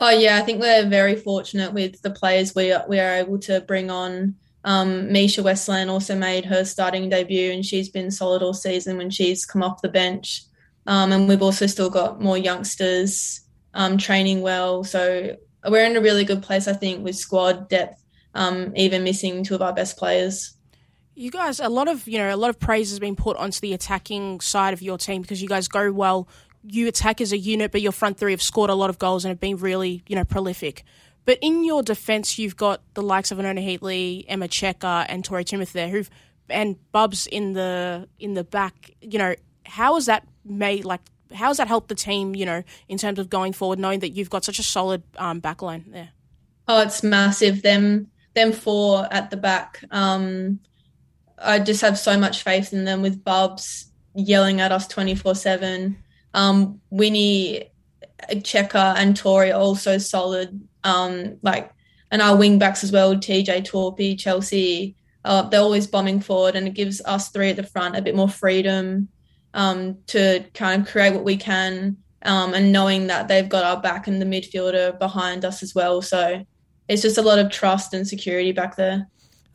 Oh 0.00 0.10
yeah, 0.10 0.36
I 0.36 0.42
think 0.42 0.60
we're 0.60 0.88
very 0.88 1.16
fortunate 1.16 1.72
with 1.72 2.02
the 2.02 2.10
players 2.10 2.54
we 2.54 2.72
are, 2.72 2.84
we 2.88 2.98
are 2.98 3.14
able 3.14 3.38
to 3.40 3.60
bring 3.62 3.90
on. 3.90 4.34
Um, 4.64 5.12
Misha 5.12 5.42
Westland 5.42 5.90
also 5.90 6.16
made 6.16 6.44
her 6.46 6.64
starting 6.64 7.08
debut, 7.08 7.52
and 7.52 7.64
she's 7.64 7.88
been 7.88 8.10
solid 8.10 8.42
all 8.42 8.54
season 8.54 8.96
when 8.96 9.10
she's 9.10 9.46
come 9.46 9.62
off 9.62 9.82
the 9.82 9.88
bench. 9.88 10.42
Um, 10.86 11.12
and 11.12 11.28
we've 11.28 11.42
also 11.42 11.66
still 11.66 11.90
got 11.90 12.20
more 12.20 12.36
youngsters 12.36 13.40
um, 13.72 13.96
training 13.98 14.42
well, 14.42 14.84
so 14.84 15.36
we're 15.68 15.84
in 15.84 15.96
a 15.96 16.00
really 16.00 16.24
good 16.24 16.42
place, 16.42 16.68
I 16.68 16.72
think, 16.72 17.04
with 17.04 17.16
squad 17.16 17.68
depth. 17.68 18.02
Um, 18.34 18.72
even 18.74 19.04
missing 19.04 19.44
two 19.44 19.54
of 19.54 19.62
our 19.62 19.72
best 19.72 19.96
players. 19.96 20.54
You 21.14 21.30
guys, 21.30 21.60
a 21.60 21.68
lot 21.68 21.86
of 21.86 22.08
you 22.08 22.18
know, 22.18 22.34
a 22.34 22.36
lot 22.36 22.50
of 22.50 22.58
praise 22.58 22.90
has 22.90 22.98
been 22.98 23.14
put 23.14 23.36
onto 23.36 23.60
the 23.60 23.72
attacking 23.72 24.40
side 24.40 24.74
of 24.74 24.82
your 24.82 24.98
team 24.98 25.22
because 25.22 25.40
you 25.40 25.48
guys 25.48 25.68
go 25.68 25.92
well. 25.92 26.28
You 26.64 26.88
attack 26.88 27.20
as 27.20 27.32
a 27.32 27.38
unit, 27.38 27.70
but 27.70 27.80
your 27.80 27.92
front 27.92 28.18
three 28.18 28.32
have 28.32 28.42
scored 28.42 28.70
a 28.70 28.74
lot 28.74 28.90
of 28.90 28.98
goals 28.98 29.24
and 29.24 29.30
have 29.30 29.38
been 29.38 29.56
really, 29.58 30.02
you 30.08 30.16
know, 30.16 30.24
prolific. 30.24 30.82
But 31.26 31.38
in 31.40 31.64
your 31.64 31.82
defence, 31.82 32.38
you've 32.38 32.56
got 32.56 32.82
the 32.94 33.02
likes 33.02 33.30
of 33.30 33.38
Winonah 33.38 33.64
Heatley, 33.64 34.24
Emma 34.26 34.48
Checker, 34.48 35.06
and 35.08 35.24
Tori 35.24 35.44
Tumeth 35.44 35.72
there, 35.72 35.88
who've 35.88 36.10
and 36.48 36.76
Bubs 36.92 37.26
in 37.26 37.52
the 37.52 38.08
in 38.18 38.34
the 38.34 38.44
back. 38.44 38.90
You 39.00 39.18
know, 39.18 39.34
how 39.64 39.94
has 39.94 40.06
that 40.06 40.26
made 40.44 40.84
like 40.84 41.00
how 41.34 41.48
has 41.48 41.56
that 41.58 41.68
helped 41.68 41.88
the 41.88 41.94
team? 41.94 42.34
You 42.34 42.46
know, 42.46 42.62
in 42.88 42.98
terms 42.98 43.18
of 43.18 43.28
going 43.28 43.52
forward, 43.52 43.78
knowing 43.78 44.00
that 44.00 44.10
you've 44.10 44.30
got 44.30 44.44
such 44.44 44.58
a 44.58 44.62
solid 44.62 45.02
um, 45.16 45.40
backline 45.40 45.90
there. 45.92 46.10
Oh, 46.66 46.80
it's 46.80 47.02
massive. 47.02 47.62
Them 47.62 48.08
them 48.34 48.52
four 48.52 49.06
at 49.10 49.30
the 49.30 49.36
back. 49.36 49.84
Um, 49.90 50.60
I 51.38 51.58
just 51.58 51.82
have 51.82 51.98
so 51.98 52.18
much 52.18 52.42
faith 52.42 52.72
in 52.72 52.84
them 52.84 53.02
with 53.02 53.24
Bubs 53.24 53.90
yelling 54.14 54.60
at 54.60 54.72
us 54.72 54.86
twenty 54.86 55.14
four 55.14 55.34
seven. 55.34 55.98
Um, 56.32 56.80
Winnie, 56.90 57.70
Checker, 58.42 58.78
and 58.78 59.16
Tori 59.16 59.52
are 59.52 59.60
also 59.60 59.98
solid. 59.98 60.66
Um, 60.82 61.38
like 61.42 61.70
and 62.10 62.22
our 62.22 62.36
wing 62.36 62.58
backs 62.58 62.84
as 62.84 62.92
well, 62.92 63.14
TJ 63.14 63.68
Torpy, 63.68 64.18
Chelsea. 64.18 64.96
Uh, 65.24 65.42
they're 65.48 65.60
always 65.60 65.86
bombing 65.86 66.20
forward, 66.20 66.54
and 66.54 66.66
it 66.68 66.74
gives 66.74 67.00
us 67.06 67.30
three 67.30 67.50
at 67.50 67.56
the 67.56 67.62
front 67.62 67.96
a 67.96 68.02
bit 68.02 68.14
more 68.14 68.28
freedom 68.28 69.08
um, 69.54 69.96
to 70.08 70.44
kind 70.52 70.82
of 70.82 70.88
create 70.88 71.14
what 71.14 71.24
we 71.24 71.36
can, 71.38 71.96
um, 72.22 72.52
and 72.54 72.70
knowing 72.72 73.06
that 73.06 73.28
they've 73.28 73.48
got 73.48 73.64
our 73.64 73.80
back 73.80 74.06
and 74.06 74.20
the 74.20 74.26
midfielder 74.26 74.98
behind 74.98 75.44
us 75.44 75.62
as 75.62 75.74
well. 75.74 76.02
So 76.02 76.44
it's 76.88 77.00
just 77.02 77.16
a 77.16 77.22
lot 77.22 77.38
of 77.38 77.50
trust 77.50 77.94
and 77.94 78.06
security 78.06 78.52
back 78.52 78.76
there. 78.76 79.06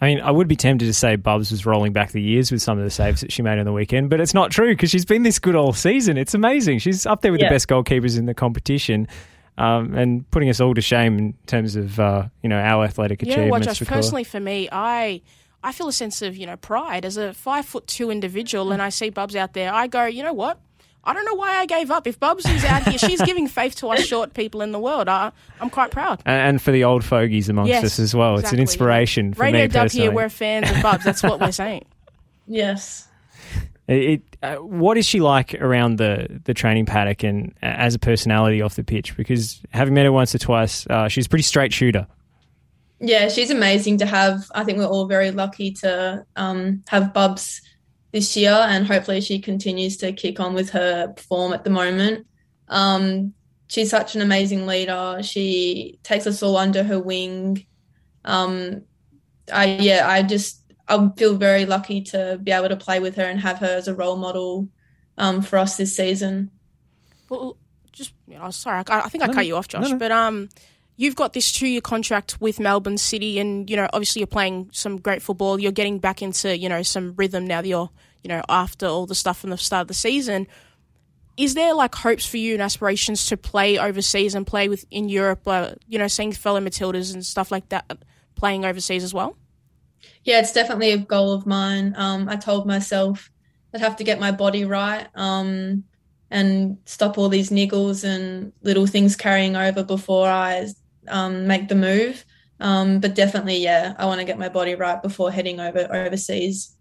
I 0.02 0.08
mean, 0.08 0.22
I 0.22 0.32
would 0.32 0.48
be 0.48 0.56
tempted 0.56 0.86
to 0.86 0.94
say 0.94 1.18
Bubs 1.18 1.52
was 1.52 1.66
rolling 1.66 1.92
back 1.92 2.12
the 2.14 2.22
years 2.22 2.52
with 2.54 2.62
some 2.62 2.78
of 2.78 2.86
the 2.86 2.90
saves 2.90 3.20
that 3.20 3.34
she 3.34 3.42
made 3.42 3.60
on 3.60 3.66
the 3.66 3.74
weekend, 3.74 4.10
but 4.10 4.22
it's 4.22 4.34
not 4.34 4.50
true 4.50 4.70
because 4.70 4.90
she's 4.90 5.04
been 5.04 5.24
this 5.24 5.40
good 5.40 5.56
all 5.56 5.74
season. 5.74 6.18
It's 6.18 6.34
amazing. 6.34 6.80
She's 6.80 7.06
up 7.06 7.22
there 7.22 7.34
with 7.34 7.42
Yeah. 7.42 7.50
the 7.50 7.56
best 7.56 7.68
goalkeepers 7.68 8.18
in 8.18 8.26
the 8.26 8.34
competition, 8.34 9.10
um, 9.58 9.94
and 9.94 10.30
putting 10.32 10.48
us 10.50 10.62
all 10.62 10.74
to 10.74 10.80
shame 10.80 11.18
in 11.18 11.34
terms 11.48 11.76
of 11.76 12.00
uh, 12.00 12.28
you 12.42 12.48
know 12.48 12.58
our 12.58 12.86
athletic 12.86 13.22
You 13.24 13.36
know 13.36 13.48
what, 13.48 13.62
achievements. 13.62 13.80
Josh? 13.80 13.88
Personally, 13.90 14.24
for 14.24 14.40
me, 14.40 14.70
I 14.72 15.22
I 15.64 15.72
feel 15.72 15.88
a 15.88 15.94
sense 15.94 16.22
of 16.22 16.38
you 16.38 16.46
know 16.46 16.58
pride 16.58 17.06
as 17.06 17.18
a 17.18 17.34
five 17.34 17.66
foot 17.66 17.88
two 17.88 18.12
individual, 18.12 18.72
and 18.72 18.82
I 18.82 18.90
see 18.90 19.10
Bubs 19.10 19.36
out 19.36 19.54
there. 19.54 19.74
I 19.74 19.88
go, 19.88 20.06
you 20.06 20.24
know 20.24 20.34
what? 20.34 20.60
I 21.04 21.14
don't 21.14 21.26
know 21.26 21.36
why 21.36 21.56
I 21.56 21.66
gave 21.66 21.92
up. 21.92 22.08
If 22.08 22.20
Bubs 22.20 22.46
is 22.46 22.64
out 22.66 22.84
here, 22.84 22.98
she's 22.98 23.22
giving 23.22 23.48
faith 23.48 23.76
to 23.78 23.88
us 23.88 24.06
short 24.06 24.34
people 24.34 24.62
in 24.62 24.72
the 24.74 24.80
world. 24.80 25.08
I, 25.08 25.32
I'm 25.62 25.70
quite 25.70 25.92
proud. 25.92 26.22
and, 26.26 26.50
and 26.50 26.62
for 26.62 26.72
the 26.72 26.84
old 26.84 27.04
fogies 27.06 27.48
amongst 27.50 27.70
Yes, 27.70 27.84
us 27.86 28.00
as 28.00 28.14
well. 28.14 28.38
It's 28.38 28.52
an 28.52 28.60
inspiration 28.60 29.30
yeah. 29.30 29.34
for 29.34 29.44
Radio 29.44 29.62
me 29.62 29.68
Dub 29.68 29.84
personally. 29.86 30.08
here, 30.08 30.12
we're 30.14 30.30
fans 30.30 30.70
of 30.70 30.82
Bubs. 30.82 31.06
That's 31.06 31.24
what 31.24 31.40
we're 31.40 31.52
saying. 31.52 31.86
Yes. 32.52 33.08
It, 33.88 33.94
it, 33.94 34.22
uh, 34.42 34.56
what 34.56 34.98
is 34.98 35.06
she 35.06 35.20
like 35.20 35.54
around 35.54 35.98
the, 35.98 36.42
the 36.46 36.56
training 36.56 36.88
paddock 36.88 37.24
and 37.24 37.54
uh, 37.62 37.68
as 37.68 37.94
a 37.94 38.00
personality 38.00 38.64
off 38.64 38.76
the 38.76 38.84
pitch? 38.84 39.16
Because 39.16 39.62
having 39.72 39.94
met 39.94 40.06
her 40.06 40.12
once 40.12 40.34
or 40.34 40.40
twice, 40.40 40.88
uh, 40.88 41.08
she's 41.10 41.28
a 41.28 41.30
pretty 41.30 41.44
straight 41.44 41.72
shooter. 41.72 42.08
Yeah, 43.00 43.30
she's 43.30 43.50
amazing 43.50 44.00
to 44.00 44.06
have. 44.06 44.52
I 44.54 44.64
think 44.64 44.78
we're 44.78 44.86
all 44.86 45.08
very 45.08 45.32
lucky 45.32 45.72
to 45.74 46.26
um, 46.36 46.84
have 46.90 47.14
Bubs 47.14 47.62
this 48.12 48.36
year, 48.36 48.52
and 48.52 48.86
hopefully 48.86 49.22
she 49.22 49.40
continues 49.40 49.98
to 49.98 50.12
kick 50.12 50.40
on 50.40 50.54
with 50.54 50.72
her 50.72 51.14
form 51.18 51.54
at 51.54 51.64
the 51.64 51.70
moment. 51.70 52.28
Um, 52.68 53.34
she's 53.68 53.90
such 53.90 54.16
an 54.16 54.22
amazing 54.22 54.66
leader. 54.66 55.20
She 55.22 56.00
takes 56.04 56.28
us 56.28 56.44
all 56.44 56.58
under 56.58 56.84
her 56.84 57.00
wing. 57.00 57.66
Um, 58.26 58.84
I 59.52 59.66
yeah, 59.66 60.08
I 60.08 60.24
just 60.24 60.62
I 60.88 61.10
feel 61.16 61.36
very 61.36 61.66
lucky 61.66 62.02
to 62.02 62.40
be 62.44 62.52
able 62.52 62.70
to 62.70 62.76
play 62.76 63.00
with 63.00 63.16
her 63.16 63.24
and 63.24 63.40
have 63.40 63.60
her 63.60 63.78
as 63.78 63.88
a 63.88 63.96
role 63.96 64.18
model 64.18 64.68
um, 65.18 65.42
for 65.42 65.58
us 65.58 65.78
this 65.78 65.96
season. 65.96 66.52
Well, 67.30 67.58
just 67.92 68.14
you 68.28 68.38
know, 68.38 68.50
sorry, 68.52 68.84
I, 68.88 69.02
I 69.02 69.10
think 69.10 69.24
I 69.24 69.28
No, 69.28 69.34
cut 69.34 69.46
you 69.46 69.56
off, 69.56 69.68
Josh. 69.68 69.84
No, 69.84 69.90
no. 69.90 69.98
But 69.98 70.12
um, 70.12 70.50
you've 71.00 71.16
got 71.16 71.32
this 71.32 71.50
two-year 71.54 71.80
contract 71.80 72.42
with 72.42 72.60
Melbourne 72.60 72.98
City, 72.98 73.40
and 73.40 73.70
you 73.70 73.78
know, 73.78 73.88
obviously, 73.94 74.20
you're 74.20 74.28
playing 74.28 74.70
some 74.74 74.98
great 74.98 75.22
football. 75.22 75.60
You're 75.60 75.72
getting 75.72 75.98
back 75.98 76.22
into 76.22 76.56
you 76.56 76.70
know 76.70 76.84
some 76.84 77.16
rhythm 77.16 77.48
now. 77.48 77.62
That 77.62 77.68
you're 77.68 77.90
you 78.22 78.28
know 78.28 78.44
after 78.50 78.86
all 78.86 79.08
the 79.08 79.16
stuff 79.16 79.40
from 79.40 79.50
the 79.50 79.58
start 79.58 79.84
of 79.84 79.88
the 79.88 79.96
season. 79.96 80.46
Is 81.38 81.54
there 81.54 81.74
like 81.74 81.96
hopes 81.96 82.26
for 82.26 82.36
you 82.36 82.54
and 82.54 82.62
aspirations 82.62 83.28
to 83.28 83.38
play 83.38 83.78
overseas 83.78 84.36
and 84.36 84.46
play 84.46 84.68
with 84.68 84.84
in 84.92 85.08
Europe? 85.08 85.48
Uh, 85.48 85.72
you 85.88 85.98
know, 85.98 86.10
seeing 86.10 86.34
fellow 86.34 86.60
Matildas 86.60 87.14
and 87.14 87.26
stuff 87.26 87.50
like 87.50 87.70
that, 87.70 88.04
playing 88.36 88.66
overseas 88.66 89.06
as 89.06 89.14
well. 89.14 89.38
Yeah, 90.26 90.40
it's 90.40 90.52
definitely 90.52 90.92
a 90.92 90.98
goal 90.98 91.32
of 91.32 91.46
mine. 91.46 91.94
Um, 91.96 92.28
I 92.28 92.36
told 92.36 92.68
myself 92.68 93.32
I'd 93.74 93.80
have 93.80 93.96
to 93.98 94.04
get 94.04 94.20
my 94.20 94.32
body 94.34 94.66
right 94.66 95.08
um, 95.16 95.86
and 96.30 96.78
stop 96.84 97.18
all 97.18 97.30
these 97.30 97.52
niggles 97.52 98.04
and 98.04 98.52
little 98.62 98.86
things 98.86 99.16
carrying 99.16 99.56
over 99.56 99.82
before 99.82 100.28
I 100.28 100.68
um, 101.10 101.48
make 101.48 101.68
the 101.68 101.76
move. 101.76 102.26
Um, 102.60 103.00
but 103.00 103.16
definitely, 103.16 103.58
yeah, 103.58 103.94
I 103.98 104.06
want 104.06 104.20
to 104.20 104.26
get 104.26 104.38
my 104.38 104.50
body 104.50 104.76
right 104.76 105.02
before 105.02 105.32
heading 105.32 105.60
over 105.60 105.88
overseas. 105.94 106.76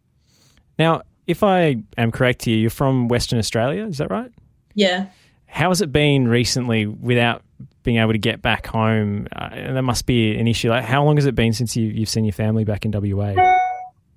Now, 0.79 1.03
if 1.27 1.43
I 1.43 1.77
am 1.97 2.11
correct 2.11 2.45
here, 2.45 2.57
you're 2.57 2.71
from 2.71 3.09
Western 3.09 3.39
Australia, 3.39 3.87
is 3.87 3.99
that 3.99 4.11
right? 4.11 4.33
Yeah. 4.75 5.07
How 5.47 5.69
has 5.69 5.81
it 5.81 5.93
been 5.93 6.29
recently 6.29 6.87
without 6.87 7.43
being 7.83 7.99
able 7.99 8.13
to 8.13 8.19
get 8.19 8.43
back 8.43 8.67
home? 8.67 9.29
Uh, 9.35 9.51
and 9.53 9.77
that 9.77 9.83
must 9.83 10.07
be 10.07 10.37
an 10.37 10.49
issue. 10.49 10.71
Like, 10.71 10.85
how 10.85 11.05
long 11.05 11.17
has 11.17 11.27
it 11.27 11.35
been 11.35 11.53
since 11.53 11.77
you, 11.77 11.87
you've 11.87 12.09
seen 12.09 12.25
your 12.25 12.33
family 12.33 12.65
back 12.65 12.85
in 12.85 12.91
WA? 12.93 13.35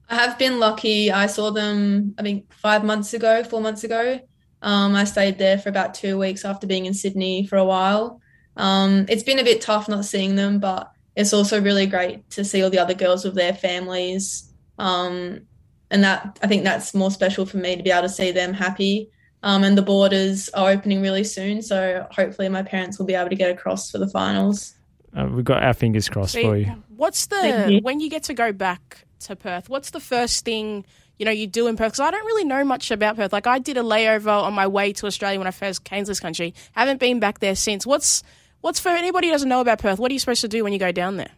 I 0.10 0.16
have 0.16 0.38
been 0.38 0.60
lucky. 0.60 1.12
I 1.12 1.28
saw 1.28 1.52
them, 1.52 2.16
I 2.18 2.22
think, 2.22 2.52
five 2.54 2.84
months 2.84 3.14
ago, 3.14 3.44
four 3.44 3.62
months 3.62 3.84
ago. 3.84 4.20
Um, 4.62 4.94
I 4.94 5.06
stayed 5.06 5.38
there 5.38 5.58
for 5.58 5.70
about 5.70 5.94
two 5.94 6.18
weeks 6.18 6.46
after 6.46 6.68
being 6.68 6.86
in 6.86 6.94
Sydney 6.94 7.48
for 7.48 7.58
a 7.58 7.66
while. 7.66 8.22
Um, 8.58 9.06
it's 9.10 9.24
been 9.24 9.40
a 9.40 9.44
bit 9.44 9.62
tough 9.62 9.88
not 9.88 10.06
seeing 10.06 10.36
them, 10.36 10.60
but 10.60 10.92
it's 11.16 11.34
also 11.34 11.62
really 11.62 11.86
great 11.86 12.30
to 12.32 12.44
see 12.44 12.64
all 12.64 12.70
the 12.70 12.80
other 12.80 12.94
girls 12.94 13.24
with 13.24 13.36
their 13.36 13.54
families. 13.54 14.52
Um, 14.78 15.42
and 15.90 16.04
that 16.04 16.40
I 16.42 16.48
think 16.48 16.64
that's 16.64 16.94
more 16.94 17.12
special 17.12 17.46
for 17.46 17.58
me 17.58 17.76
to 17.76 17.84
be 17.84 17.92
able 17.92 18.04
to 18.04 18.10
see 18.10 18.32
them 18.32 18.54
happy. 18.54 19.10
Um, 19.44 19.64
and 19.64 19.78
the 19.78 19.82
borders 19.82 20.50
are 20.50 20.70
opening 20.70 21.02
really 21.02 21.24
soon, 21.24 21.62
so 21.62 22.08
hopefully 22.12 22.48
my 22.48 22.62
parents 22.62 23.00
will 23.00 23.08
be 23.08 23.16
able 23.16 23.30
to 23.30 23.36
get 23.36 23.50
across 23.50 23.90
for 23.90 23.98
the 23.98 24.08
finals. 24.08 24.76
Uh, 25.18 25.28
we've 25.32 25.44
got 25.44 25.64
our 25.64 25.74
fingers 25.74 26.08
crossed 26.08 26.34
See, 26.34 26.44
for 26.44 26.56
you. 26.56 26.84
What's 26.96 27.26
the 27.26 27.68
you. 27.70 27.80
when 27.82 28.00
you 28.00 28.10
get 28.10 28.24
to 28.24 28.34
go 28.34 28.54
back 28.54 29.06
to 29.22 29.36
Perth? 29.36 29.68
What's 29.68 29.90
the 29.90 30.00
first 30.00 30.46
thing 30.46 30.86
you 31.18 31.26
know 31.26 31.32
you 31.32 31.48
do 31.48 31.68
in 31.68 31.76
Perth? 31.76 31.94
Because 31.94 32.00
I 32.00 32.12
don't 32.12 32.26
really 32.26 32.46
know 32.46 32.64
much 32.64 32.92
about 32.92 33.16
Perth. 33.16 33.34
Like 33.34 33.48
I 33.48 33.58
did 33.60 33.78
a 33.78 33.82
layover 33.82 34.44
on 34.44 34.54
my 34.54 34.68
way 34.68 34.94
to 34.94 35.08
Australia 35.08 35.40
when 35.40 35.48
I 35.48 35.52
first 35.52 35.84
came 35.84 36.04
to 36.04 36.08
this 36.08 36.20
country. 36.20 36.54
Haven't 36.74 37.00
been 37.00 37.20
back 37.20 37.40
there 37.40 37.56
since. 37.56 37.86
What's 37.86 38.24
what's 38.62 38.80
for 38.80 38.90
anybody 38.90 39.28
who 39.28 39.34
doesn't 39.34 39.50
know 39.50 39.62
about 39.62 39.80
Perth? 39.80 40.00
What 40.00 40.12
are 40.12 40.14
you 40.14 40.20
supposed 40.20 40.42
to 40.42 40.48
do 40.48 40.64
when 40.64 40.74
you 40.74 40.80
go 40.80 40.92
down 40.92 41.18
there? 41.18 41.32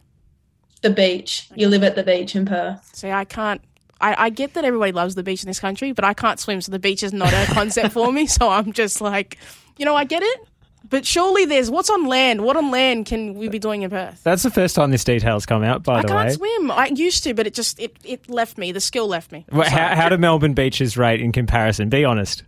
The 0.81 0.89
beach. 0.89 1.47
You 1.55 1.69
live 1.69 1.83
at 1.83 1.95
the 1.95 2.03
beach 2.03 2.35
in 2.35 2.45
Perth. 2.45 2.89
See, 2.95 3.09
I 3.09 3.25
can't. 3.25 3.61
I, 4.01 4.25
I 4.25 4.29
get 4.29 4.53
that 4.55 4.65
everybody 4.65 4.91
loves 4.91 5.15
the 5.15 5.23
beach 5.23 5.43
in 5.43 5.47
this 5.47 5.59
country, 5.59 5.93
but 5.93 6.03
I 6.03 6.13
can't 6.13 6.39
swim, 6.39 6.59
so 6.59 6.71
the 6.71 6.79
beach 6.79 7.03
is 7.03 7.13
not 7.13 7.31
a 7.31 7.45
concept 7.53 7.93
for 7.93 8.11
me. 8.11 8.27
So 8.33 8.49
I'm 8.49 8.73
just 8.73 8.99
like, 8.99 9.37
you 9.77 9.85
know, 9.85 9.95
I 9.95 10.03
get 10.03 10.23
it, 10.23 10.41
but 10.89 11.05
surely 11.05 11.45
there's 11.45 11.71
what's 11.71 11.89
on 11.89 12.07
land. 12.07 12.41
What 12.43 12.57
on 12.57 12.69
land 12.69 13.05
can 13.05 13.35
we 13.35 13.47
be 13.47 13.59
doing 13.59 13.83
in 13.83 13.89
Perth? 13.89 14.21
That's 14.23 14.43
the 14.43 14.49
first 14.51 14.75
time 14.75 14.91
this 14.91 15.05
detail's 15.05 15.45
come 15.45 15.63
out, 15.63 15.83
by 15.83 15.99
I 15.99 16.01
the 16.01 16.13
way, 16.13 16.19
I 16.19 16.23
can't 16.25 16.35
swim. 16.35 16.71
I 16.71 16.87
used 16.87 17.23
to, 17.23 17.33
but 17.33 17.47
it 17.47 17.53
just 17.53 17.79
it, 17.79 17.95
it 18.03 18.29
left 18.29 18.57
me. 18.57 18.73
The 18.73 18.81
skill 18.81 19.07
left 19.07 19.31
me. 19.31 19.45
Well, 19.51 19.69
How, 19.69 19.95
how 19.95 20.09
do 20.09 20.17
Melbourne 20.17 20.53
beaches 20.53 20.97
rate 20.97 21.21
in 21.21 21.31
comparison? 21.31 21.87
Be 21.87 22.03
honest. 22.03 22.43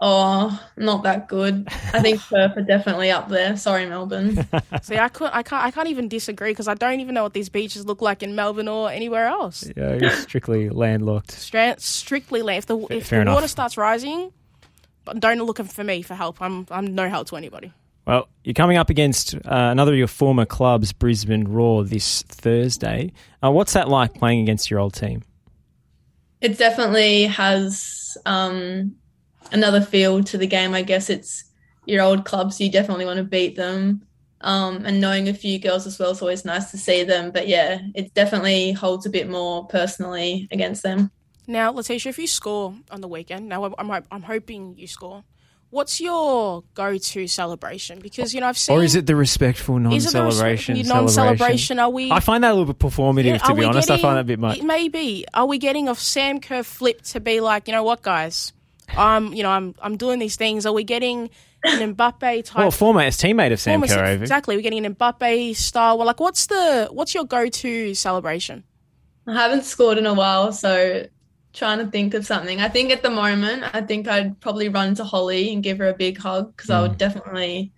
Oh, 0.00 0.64
not 0.76 1.02
that 1.02 1.26
good. 1.28 1.66
I 1.92 2.00
think 2.00 2.20
Perth 2.30 2.56
are 2.56 2.62
definitely 2.62 3.10
up 3.10 3.28
there. 3.28 3.56
Sorry, 3.56 3.84
Melbourne. 3.84 4.46
See, 4.82 4.96
I 4.96 5.08
could, 5.08 5.30
I 5.32 5.42
can't, 5.42 5.64
I 5.64 5.72
can't 5.72 5.88
even 5.88 6.06
disagree 6.08 6.52
because 6.52 6.68
I 6.68 6.74
don't 6.74 7.00
even 7.00 7.14
know 7.14 7.24
what 7.24 7.32
these 7.32 7.48
beaches 7.48 7.84
look 7.84 8.00
like 8.00 8.22
in 8.22 8.36
Melbourne 8.36 8.68
or 8.68 8.90
anywhere 8.90 9.26
else. 9.26 9.68
Yeah, 9.76 9.94
you're 9.96 10.10
strictly 10.10 10.68
landlocked. 10.70 11.32
Stra- 11.32 11.74
strictly, 11.78 12.42
land. 12.42 12.58
if 12.58 12.66
the 12.66 12.78
if 12.90 13.06
fair 13.08 13.18
the 13.18 13.22
enough. 13.22 13.34
water 13.34 13.48
starts 13.48 13.76
rising, 13.76 14.32
but 15.04 15.18
don't 15.18 15.38
look 15.42 15.58
for 15.64 15.84
me 15.84 16.02
for 16.02 16.14
help. 16.14 16.40
I'm 16.40 16.66
I'm 16.70 16.94
no 16.94 17.08
help 17.08 17.26
to 17.30 17.36
anybody. 17.36 17.72
Well, 18.06 18.28
you're 18.44 18.54
coming 18.54 18.76
up 18.76 18.90
against 18.90 19.34
uh, 19.34 19.40
another 19.48 19.92
of 19.92 19.98
your 19.98 20.06
former 20.06 20.46
clubs, 20.46 20.92
Brisbane 20.92 21.48
Roar, 21.48 21.84
this 21.84 22.22
Thursday. 22.22 23.12
Uh, 23.44 23.50
what's 23.50 23.72
that 23.74 23.88
like 23.88 24.14
playing 24.14 24.40
against 24.42 24.70
your 24.70 24.78
old 24.80 24.94
team? 24.94 25.22
it 26.40 26.56
definitely 26.56 27.24
has 27.24 28.16
um, 28.24 28.94
another 29.52 29.80
feel 29.80 30.22
to 30.24 30.38
the 30.38 30.46
game. 30.46 30.74
I 30.74 30.82
guess 30.82 31.10
it's 31.10 31.44
your 31.86 32.02
old 32.02 32.24
club, 32.24 32.52
so 32.52 32.64
you 32.64 32.70
definitely 32.70 33.04
want 33.06 33.18
to 33.18 33.24
beat 33.24 33.56
them. 33.56 34.02
Um, 34.40 34.84
and 34.86 35.00
knowing 35.00 35.28
a 35.28 35.34
few 35.34 35.58
girls 35.58 35.86
as 35.86 35.98
well 35.98 36.10
is 36.10 36.22
always 36.22 36.44
nice 36.44 36.70
to 36.70 36.78
see 36.78 37.02
them. 37.02 37.32
But 37.32 37.48
yeah, 37.48 37.80
it 37.94 38.14
definitely 38.14 38.72
holds 38.72 39.04
a 39.06 39.10
bit 39.10 39.28
more 39.28 39.66
personally 39.66 40.46
against 40.52 40.82
them. 40.82 41.10
Now, 41.46 41.72
Letitia, 41.72 42.10
if 42.10 42.18
you 42.18 42.26
score 42.26 42.74
on 42.90 43.00
the 43.00 43.08
weekend, 43.08 43.48
now 43.48 43.64
I'm 43.64 43.90
I'm, 44.10 44.22
hoping 44.22 44.76
you 44.76 44.86
score. 44.86 45.24
What's 45.70 46.00
your 46.00 46.62
go-to 46.74 47.26
celebration? 47.26 47.98
Because 48.00 48.32
you 48.32 48.40
know 48.40 48.46
I've 48.46 48.56
seen. 48.56 48.76
Or 48.78 48.82
is 48.82 48.94
it 48.94 49.06
the 49.06 49.16
respectful 49.16 49.76
is 49.92 50.06
it 50.06 50.12
the 50.12 50.24
res- 50.24 50.36
non-celebration? 50.38 50.76
your 50.76 50.86
non-celebration? 50.86 51.78
Are 51.78 51.90
we? 51.90 52.10
I 52.10 52.20
find 52.20 52.44
that 52.44 52.52
a 52.52 52.54
little 52.54 52.72
bit 52.72 52.78
performative, 52.78 53.24
Yeah, 53.24 53.38
to 53.38 53.44
are 53.44 53.54
be 53.54 53.60
we 53.60 53.66
honest. 53.66 53.90
I 53.90 53.94
getting- 53.96 54.02
find 54.02 54.16
that 54.16 54.20
a 54.20 54.24
bit 54.24 54.38
much. 54.38 54.62
Maybe. 54.62 55.24
Are 55.34 55.46
we 55.46 55.58
getting 55.58 55.88
a 55.88 55.94
Sam 55.94 56.40
Kerr 56.40 56.62
flip 56.62 57.02
to 57.02 57.20
be 57.20 57.40
like, 57.40 57.66
you 57.66 57.72
know 57.72 57.82
what, 57.82 58.02
guys? 58.02 58.52
I'm, 58.96 59.32
you 59.32 59.42
know, 59.42 59.50
I'm, 59.50 59.74
I'm 59.82 59.96
doing 59.96 60.18
these 60.18 60.36
things. 60.36 60.66
Are 60.66 60.72
we 60.72 60.84
getting 60.84 61.30
an 61.64 61.94
Mbappe 61.94 62.44
type? 62.44 62.56
Well, 62.56 62.70
former 62.70 63.00
as 63.02 63.16
teammate 63.16 63.52
of 63.52 63.60
Sam 63.60 63.82
Kerr. 63.82 64.04
Exactly. 64.06 64.56
We're 64.56 64.62
getting 64.62 64.84
an 64.86 64.94
Mbappe 64.94 65.56
style. 65.56 65.98
Well, 65.98 66.06
like, 66.06 66.20
what's 66.20 66.46
the, 66.46 66.88
what's 66.90 67.14
your 67.14 67.24
go-to 67.24 67.94
celebration? 67.94 68.64
I 69.26 69.34
haven't 69.34 69.64
scored 69.64 69.98
in 69.98 70.06
a 70.06 70.14
while, 70.14 70.52
so 70.52 71.06
trying 71.52 71.78
to 71.78 71.86
think 71.86 72.14
of 72.14 72.24
something. 72.24 72.60
I 72.60 72.68
think 72.68 72.90
at 72.90 73.02
the 73.02 73.10
moment, 73.10 73.64
I 73.74 73.82
think 73.82 74.08
I'd 74.08 74.40
probably 74.40 74.68
run 74.68 74.94
to 74.94 75.04
Holly 75.04 75.52
and 75.52 75.62
give 75.62 75.78
her 75.78 75.88
a 75.88 75.94
big 75.94 76.18
hug 76.18 76.56
because 76.56 76.70
I 76.70 76.80
would 76.80 76.92
mm. 76.92 76.98
definitely 76.98 77.72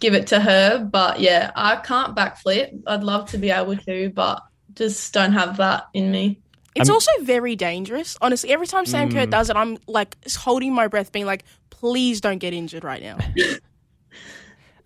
give 0.00 0.14
it 0.14 0.28
to 0.28 0.40
her. 0.40 0.78
But 0.78 1.20
yeah, 1.20 1.50
I 1.54 1.76
can't 1.76 2.16
backflip. 2.16 2.82
I'd 2.86 3.04
love 3.04 3.30
to 3.30 3.38
be 3.38 3.50
able 3.50 3.76
to, 3.76 4.10
but 4.10 4.42
just 4.74 5.12
don't 5.12 5.32
have 5.32 5.56
that 5.58 5.88
in 5.92 6.10
me. 6.10 6.40
It's 6.80 6.88
I'm- 6.88 6.94
also 6.94 7.10
very 7.22 7.56
dangerous. 7.56 8.16
Honestly, 8.20 8.50
every 8.50 8.66
time 8.66 8.86
Sam 8.86 9.08
Mm. 9.08 9.12
Kerr 9.12 9.26
does 9.26 9.50
it, 9.50 9.56
I'm 9.56 9.78
like 9.86 10.16
holding 10.36 10.72
my 10.74 10.86
breath, 10.88 11.12
being 11.12 11.26
like, 11.26 11.44
please 11.70 12.20
don't 12.20 12.38
get 12.38 12.52
injured 12.54 12.84
right 12.84 13.02
now. 13.02 13.18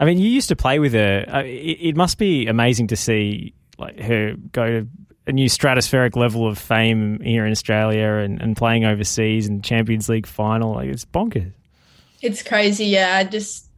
I 0.00 0.04
mean, 0.04 0.18
you 0.18 0.28
used 0.28 0.48
to 0.48 0.56
play 0.56 0.78
with 0.78 0.94
her. 0.94 1.24
Uh, 1.32 1.42
it, 1.44 1.78
it 1.80 1.96
must 1.96 2.18
be 2.18 2.46
amazing 2.46 2.88
to 2.88 2.96
see 2.96 3.54
like 3.78 3.98
her 4.00 4.34
go 4.52 4.66
to 4.66 4.88
a 5.26 5.32
new 5.32 5.48
stratospheric 5.48 6.16
level 6.16 6.48
of 6.48 6.58
fame 6.58 7.20
here 7.20 7.46
in 7.46 7.52
Australia 7.52 8.08
and, 8.24 8.42
and 8.42 8.56
playing 8.56 8.84
overseas 8.84 9.46
and 9.46 9.62
Champions 9.62 10.08
League 10.08 10.26
final. 10.26 10.74
Like 10.74 10.88
it's 10.88 11.04
bonkers. 11.04 11.52
It's 12.20 12.42
crazy. 12.42 12.86
Yeah, 12.86 13.16
I 13.16 13.24
just 13.24 13.68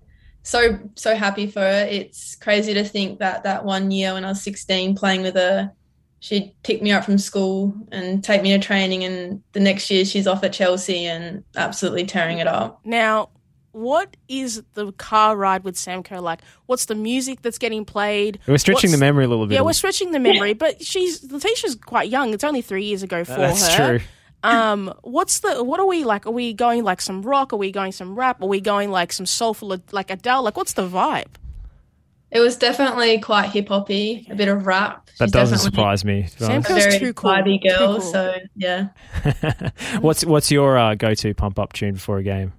so 0.42 0.79
so 0.94 1.14
happy 1.14 1.46
for 1.46 1.61
her. 1.61 1.87
It's 1.90 2.37
crazy 2.37 2.72
to 2.74 2.85
think 2.85 3.18
that 3.18 3.42
that 3.42 3.64
one 3.66 3.90
year 3.90 4.14
when 4.14 4.24
I 4.24 4.29
was 4.29 4.42
16 4.42 4.96
playing 4.96 5.22
with 5.22 5.35
her, 5.35 5.72
she'd 6.25 6.55
pick 6.63 6.81
me 6.81 6.91
up 6.91 7.05
from 7.05 7.19
school 7.19 7.75
and 7.93 8.25
take 8.25 8.41
me 8.41 8.51
to 8.53 8.59
training, 8.59 9.05
and 9.05 9.43
the 9.53 9.61
next 9.61 9.91
year 9.91 10.07
she's 10.07 10.27
off 10.27 10.43
at 10.43 10.55
Chelsea 10.55 11.05
and 11.05 11.45
absolutely 11.55 12.07
tearing 12.07 12.39
it 12.39 12.47
up. 12.47 12.81
Now, 12.83 13.29
what 13.73 14.17
is 14.27 14.63
the 14.73 14.93
car 14.93 15.37
ride 15.37 15.65
with 15.65 15.77
Sam 15.77 16.03
Kerr 16.03 16.21
like? 16.21 16.41
What's 16.65 16.87
the 16.87 16.95
music 16.95 17.43
that's 17.43 17.59
getting 17.59 17.85
played? 17.85 18.39
We're 18.47 18.57
stretching 18.57 18.89
What's- 18.89 19.01
the 19.01 19.05
memory 19.05 19.27
a 19.27 19.29
little 19.29 19.47
bit. 19.47 19.57
Yeah, 19.57 19.61
we're 19.61 19.75
stretching 19.75 20.13
the 20.13 20.19
memory, 20.19 20.55
but 20.55 20.83
she's 20.83 21.31
Letitia's 21.31 21.75
quite 21.75 22.09
young. 22.09 22.33
It's 22.33 22.45
only 22.45 22.63
three 22.63 22.85
years 22.85 23.03
ago 23.03 23.23
for 23.25 23.33
her. 23.33 23.39
That's 23.39 23.69
her. 23.75 23.99
true. 23.99 24.07
Um, 24.43 24.93
what's 25.03 25.41
the 25.41 25.63
what 25.63 25.79
are 25.81 25.87
we 25.87 26.05
like? 26.05 26.27
Are 26.27 26.31
we 26.31 26.55
going 26.55 26.85
like 26.85 27.01
some 27.03 27.21
rock? 27.23 27.53
Are 27.53 27.57
we 27.57 27.71
going 27.71 27.93
some 27.93 28.15
rap? 28.15 28.43
Are 28.43 28.47
we 28.49 28.61
going 28.61 28.91
like 28.91 29.13
some 29.13 29.27
soulful 29.27 29.77
like 29.93 30.11
Adele? 30.11 30.43
Like 30.43 30.57
what's 30.57 30.73
the 30.75 30.87
vibe? 30.89 31.37
It 32.35 32.40
was 32.40 32.57
definitely 32.57 33.20
quite 33.20 33.51
hip 33.51 33.68
hoppy, 33.68 34.27
a 34.29 34.35
bit 34.35 34.49
of 34.49 34.66
rap. 34.66 35.09
That 35.18 35.27
She's 35.27 35.33
doesn't 35.33 35.59
surprise 35.59 36.05
me. 36.05 36.25
to 36.25 36.38
be 36.38 36.44
Sam 36.44 36.51
honest. 36.51 36.68
A 36.68 36.73
Kerr's 36.75 36.85
very 36.87 36.99
too 36.99 37.14
cool. 37.14 37.31
vibey 37.31 37.62
Too 37.62 37.68
girl, 37.68 37.92
cool. 37.92 38.01
so 38.01 38.35
yeah. 38.57 38.88
what's 40.01 40.25
what's 40.27 40.51
your 40.51 40.77
uh, 40.77 40.97
go-to 40.97 41.33
pump-up 41.35 41.73
tune 41.73 41.94
before 41.94 42.18
a 42.18 42.23
game? 42.25 42.53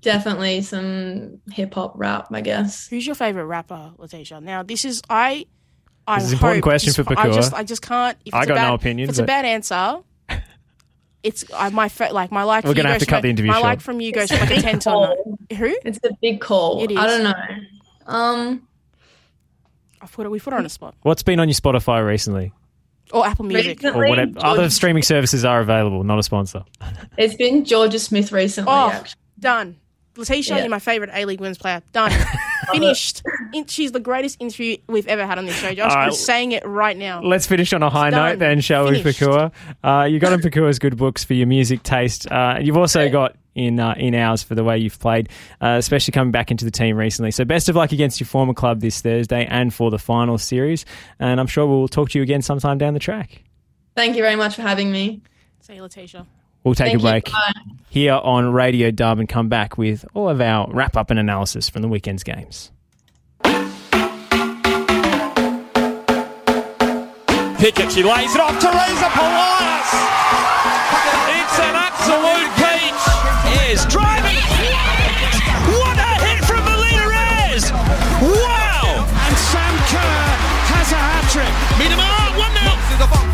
Definitely 0.00 0.62
some 0.62 1.38
hip 1.52 1.74
hop 1.74 1.92
rap, 1.96 2.28
I 2.32 2.40
guess. 2.40 2.88
Who's 2.88 3.06
your 3.06 3.14
favorite 3.14 3.44
rapper, 3.44 3.92
Letitia? 3.98 4.40
Now 4.40 4.62
this 4.62 4.84
is 4.86 5.02
I. 5.10 5.44
I 6.08 6.16
This 6.16 6.24
is 6.28 6.32
an 6.32 6.36
important 6.38 6.62
question 6.62 6.88
this- 6.88 6.96
for 6.96 7.18
I 7.18 7.30
just 7.30 7.52
I 7.52 7.62
just 7.62 7.82
can't. 7.82 8.16
If 8.24 8.32
I 8.32 8.38
it's 8.38 8.46
a 8.46 8.48
got 8.48 8.54
no 8.54 8.60
bad- 8.70 8.74
opinion, 8.80 9.04
If 9.04 9.10
it's 9.10 9.18
a 9.18 9.24
bad 9.24 9.44
answer. 9.44 9.98
It's 11.22 11.44
I, 11.54 11.68
my 11.68 11.90
fa- 11.90 12.08
like 12.12 12.32
my 12.32 12.44
like. 12.44 12.64
We're 12.64 12.72
gonna 12.72 12.88
have 12.92 13.00
to 13.00 13.04
cut 13.04 13.16
from- 13.16 13.22
the 13.24 13.28
interview 13.28 13.48
My 13.50 13.56
short. 13.56 13.64
like 13.64 13.80
from 13.82 14.00
you 14.00 14.10
goes 14.10 14.30
from 14.30 14.40
like 14.40 14.56
a 14.56 14.62
ten 14.62 14.78
to 14.78 14.90
nine. 14.90 15.58
Who? 15.58 15.76
It's 15.84 15.98
a 16.02 16.08
big 16.22 16.40
call. 16.40 16.82
It 16.82 16.92
is. 16.92 16.96
I 16.96 17.06
don't 17.06 17.24
know. 17.24 17.32
Um, 18.10 18.66
I 20.02 20.06
put 20.06 20.26
it. 20.26 20.30
We 20.30 20.40
put 20.40 20.52
her 20.52 20.58
on 20.58 20.66
a 20.66 20.70
spot 20.70 20.94
What's 21.02 21.22
been 21.22 21.40
on 21.40 21.48
your 21.48 21.54
Spotify 21.54 22.04
recently, 22.06 22.52
or 23.12 23.26
Apple 23.26 23.44
Music. 23.44 23.82
Recently- 23.82 24.06
or 24.06 24.08
whatever 24.08 24.32
George- 24.32 24.44
other 24.44 24.70
streaming 24.70 25.02
services 25.02 25.44
are 25.44 25.60
available? 25.60 26.04
Not 26.04 26.18
a 26.18 26.22
sponsor. 26.22 26.64
it's 27.18 27.34
been 27.34 27.64
Georgia 27.64 27.98
Smith 27.98 28.32
recently. 28.32 28.72
Oh, 28.72 28.90
actually. 28.90 29.18
done. 29.38 29.76
Letitia, 30.16 30.56
Yeah. 30.56 30.62
you're 30.62 30.70
my 30.70 30.80
favorite 30.80 31.10
A 31.14 31.24
League 31.24 31.40
Women's 31.40 31.56
player. 31.56 31.80
Done. 31.92 32.10
Finished. 32.72 33.22
In- 33.54 33.66
she's 33.66 33.92
the 33.92 34.00
greatest 34.00 34.36
interview 34.40 34.76
we've 34.88 35.06
ever 35.06 35.24
had 35.26 35.38
on 35.38 35.46
this 35.46 35.56
show, 35.56 35.72
Josh. 35.72 35.90
All 35.92 35.96
right. 35.96 36.06
I'm 36.06 36.12
saying 36.12 36.52
it 36.52 36.66
right 36.66 36.96
now. 36.96 37.22
Let's 37.22 37.46
finish 37.46 37.72
on 37.72 37.82
a 37.82 37.88
high 37.90 38.10
done. 38.10 38.30
note 38.30 38.38
then, 38.40 38.60
shall 38.60 38.84
we, 38.90 39.02
Finished. 39.02 39.20
Pakua? 39.20 39.52
Uh, 39.82 40.04
you 40.04 40.18
got 40.18 40.32
in 40.32 40.40
Pakua's 40.40 40.78
good 40.78 40.96
books 40.96 41.24
for 41.24 41.34
your 41.34 41.46
music 41.46 41.82
taste. 41.84 42.30
Uh, 42.30 42.58
you've 42.60 42.76
also 42.76 43.08
got 43.08 43.36
in 43.54 43.80
uh, 43.80 43.94
in 43.96 44.14
ours 44.14 44.42
for 44.42 44.54
the 44.54 44.64
way 44.64 44.78
you've 44.78 44.98
played, 44.98 45.28
uh, 45.60 45.76
especially 45.78 46.12
coming 46.12 46.30
back 46.30 46.50
into 46.50 46.64
the 46.64 46.70
team 46.70 46.96
recently. 46.96 47.30
So 47.30 47.44
best 47.44 47.68
of 47.68 47.76
luck 47.76 47.92
against 47.92 48.20
your 48.20 48.26
former 48.26 48.54
club 48.54 48.80
this 48.80 49.00
Thursday 49.00 49.46
and 49.46 49.72
for 49.72 49.90
the 49.90 49.98
final 49.98 50.38
series. 50.38 50.84
And 51.18 51.40
I'm 51.40 51.46
sure 51.46 51.66
we'll 51.66 51.88
talk 51.88 52.10
to 52.10 52.18
you 52.18 52.22
again 52.22 52.42
sometime 52.42 52.78
down 52.78 52.94
the 52.94 53.00
track. 53.00 53.42
Thank 53.96 54.16
you 54.16 54.22
very 54.22 54.36
much 54.36 54.56
for 54.56 54.62
having 54.62 54.90
me. 54.90 55.22
Say 55.60 55.80
Letitia. 55.80 56.26
We'll 56.64 56.74
take 56.74 56.88
Thank 56.88 57.00
a 57.00 57.02
break 57.02 57.28
you. 57.28 57.34
Here 57.88 58.14
on 58.14 58.52
Radio 58.52 58.90
Dub 58.90 59.18
and 59.18 59.28
come 59.28 59.48
back 59.48 59.78
with 59.78 60.04
all 60.14 60.28
of 60.28 60.40
our 60.40 60.70
wrap 60.72 60.96
up 60.96 61.10
and 61.10 61.18
analysis 61.18 61.68
from 61.70 61.82
the 61.82 61.88
weekend's 61.88 62.22
games. 62.22 62.70
Pickett, 67.60 67.92
she 67.92 68.02
lays 68.02 68.34
it 68.34 68.40
off. 68.40 68.58
Teresa 68.58 69.08
Polias. 69.12 69.90
It's 71.28 71.58
an 71.60 71.76
absolute 71.76 72.59
Melendez 73.70 73.86
driving. 73.92 74.36
What 75.78 75.96
a 75.96 76.24
hit 76.24 76.44
from 76.44 76.64
Melendez! 76.64 77.70
Wow! 78.20 79.06
And 79.06 79.36
Sam 79.36 79.74
Kerr 79.86 80.26
has 80.74 80.90
a 80.90 80.96
hat 80.96 81.30
trick. 81.30 81.78
Meet 81.78 81.92
him 81.92 82.00
out, 82.00 82.36
1 82.36 83.24
0. 83.24 83.29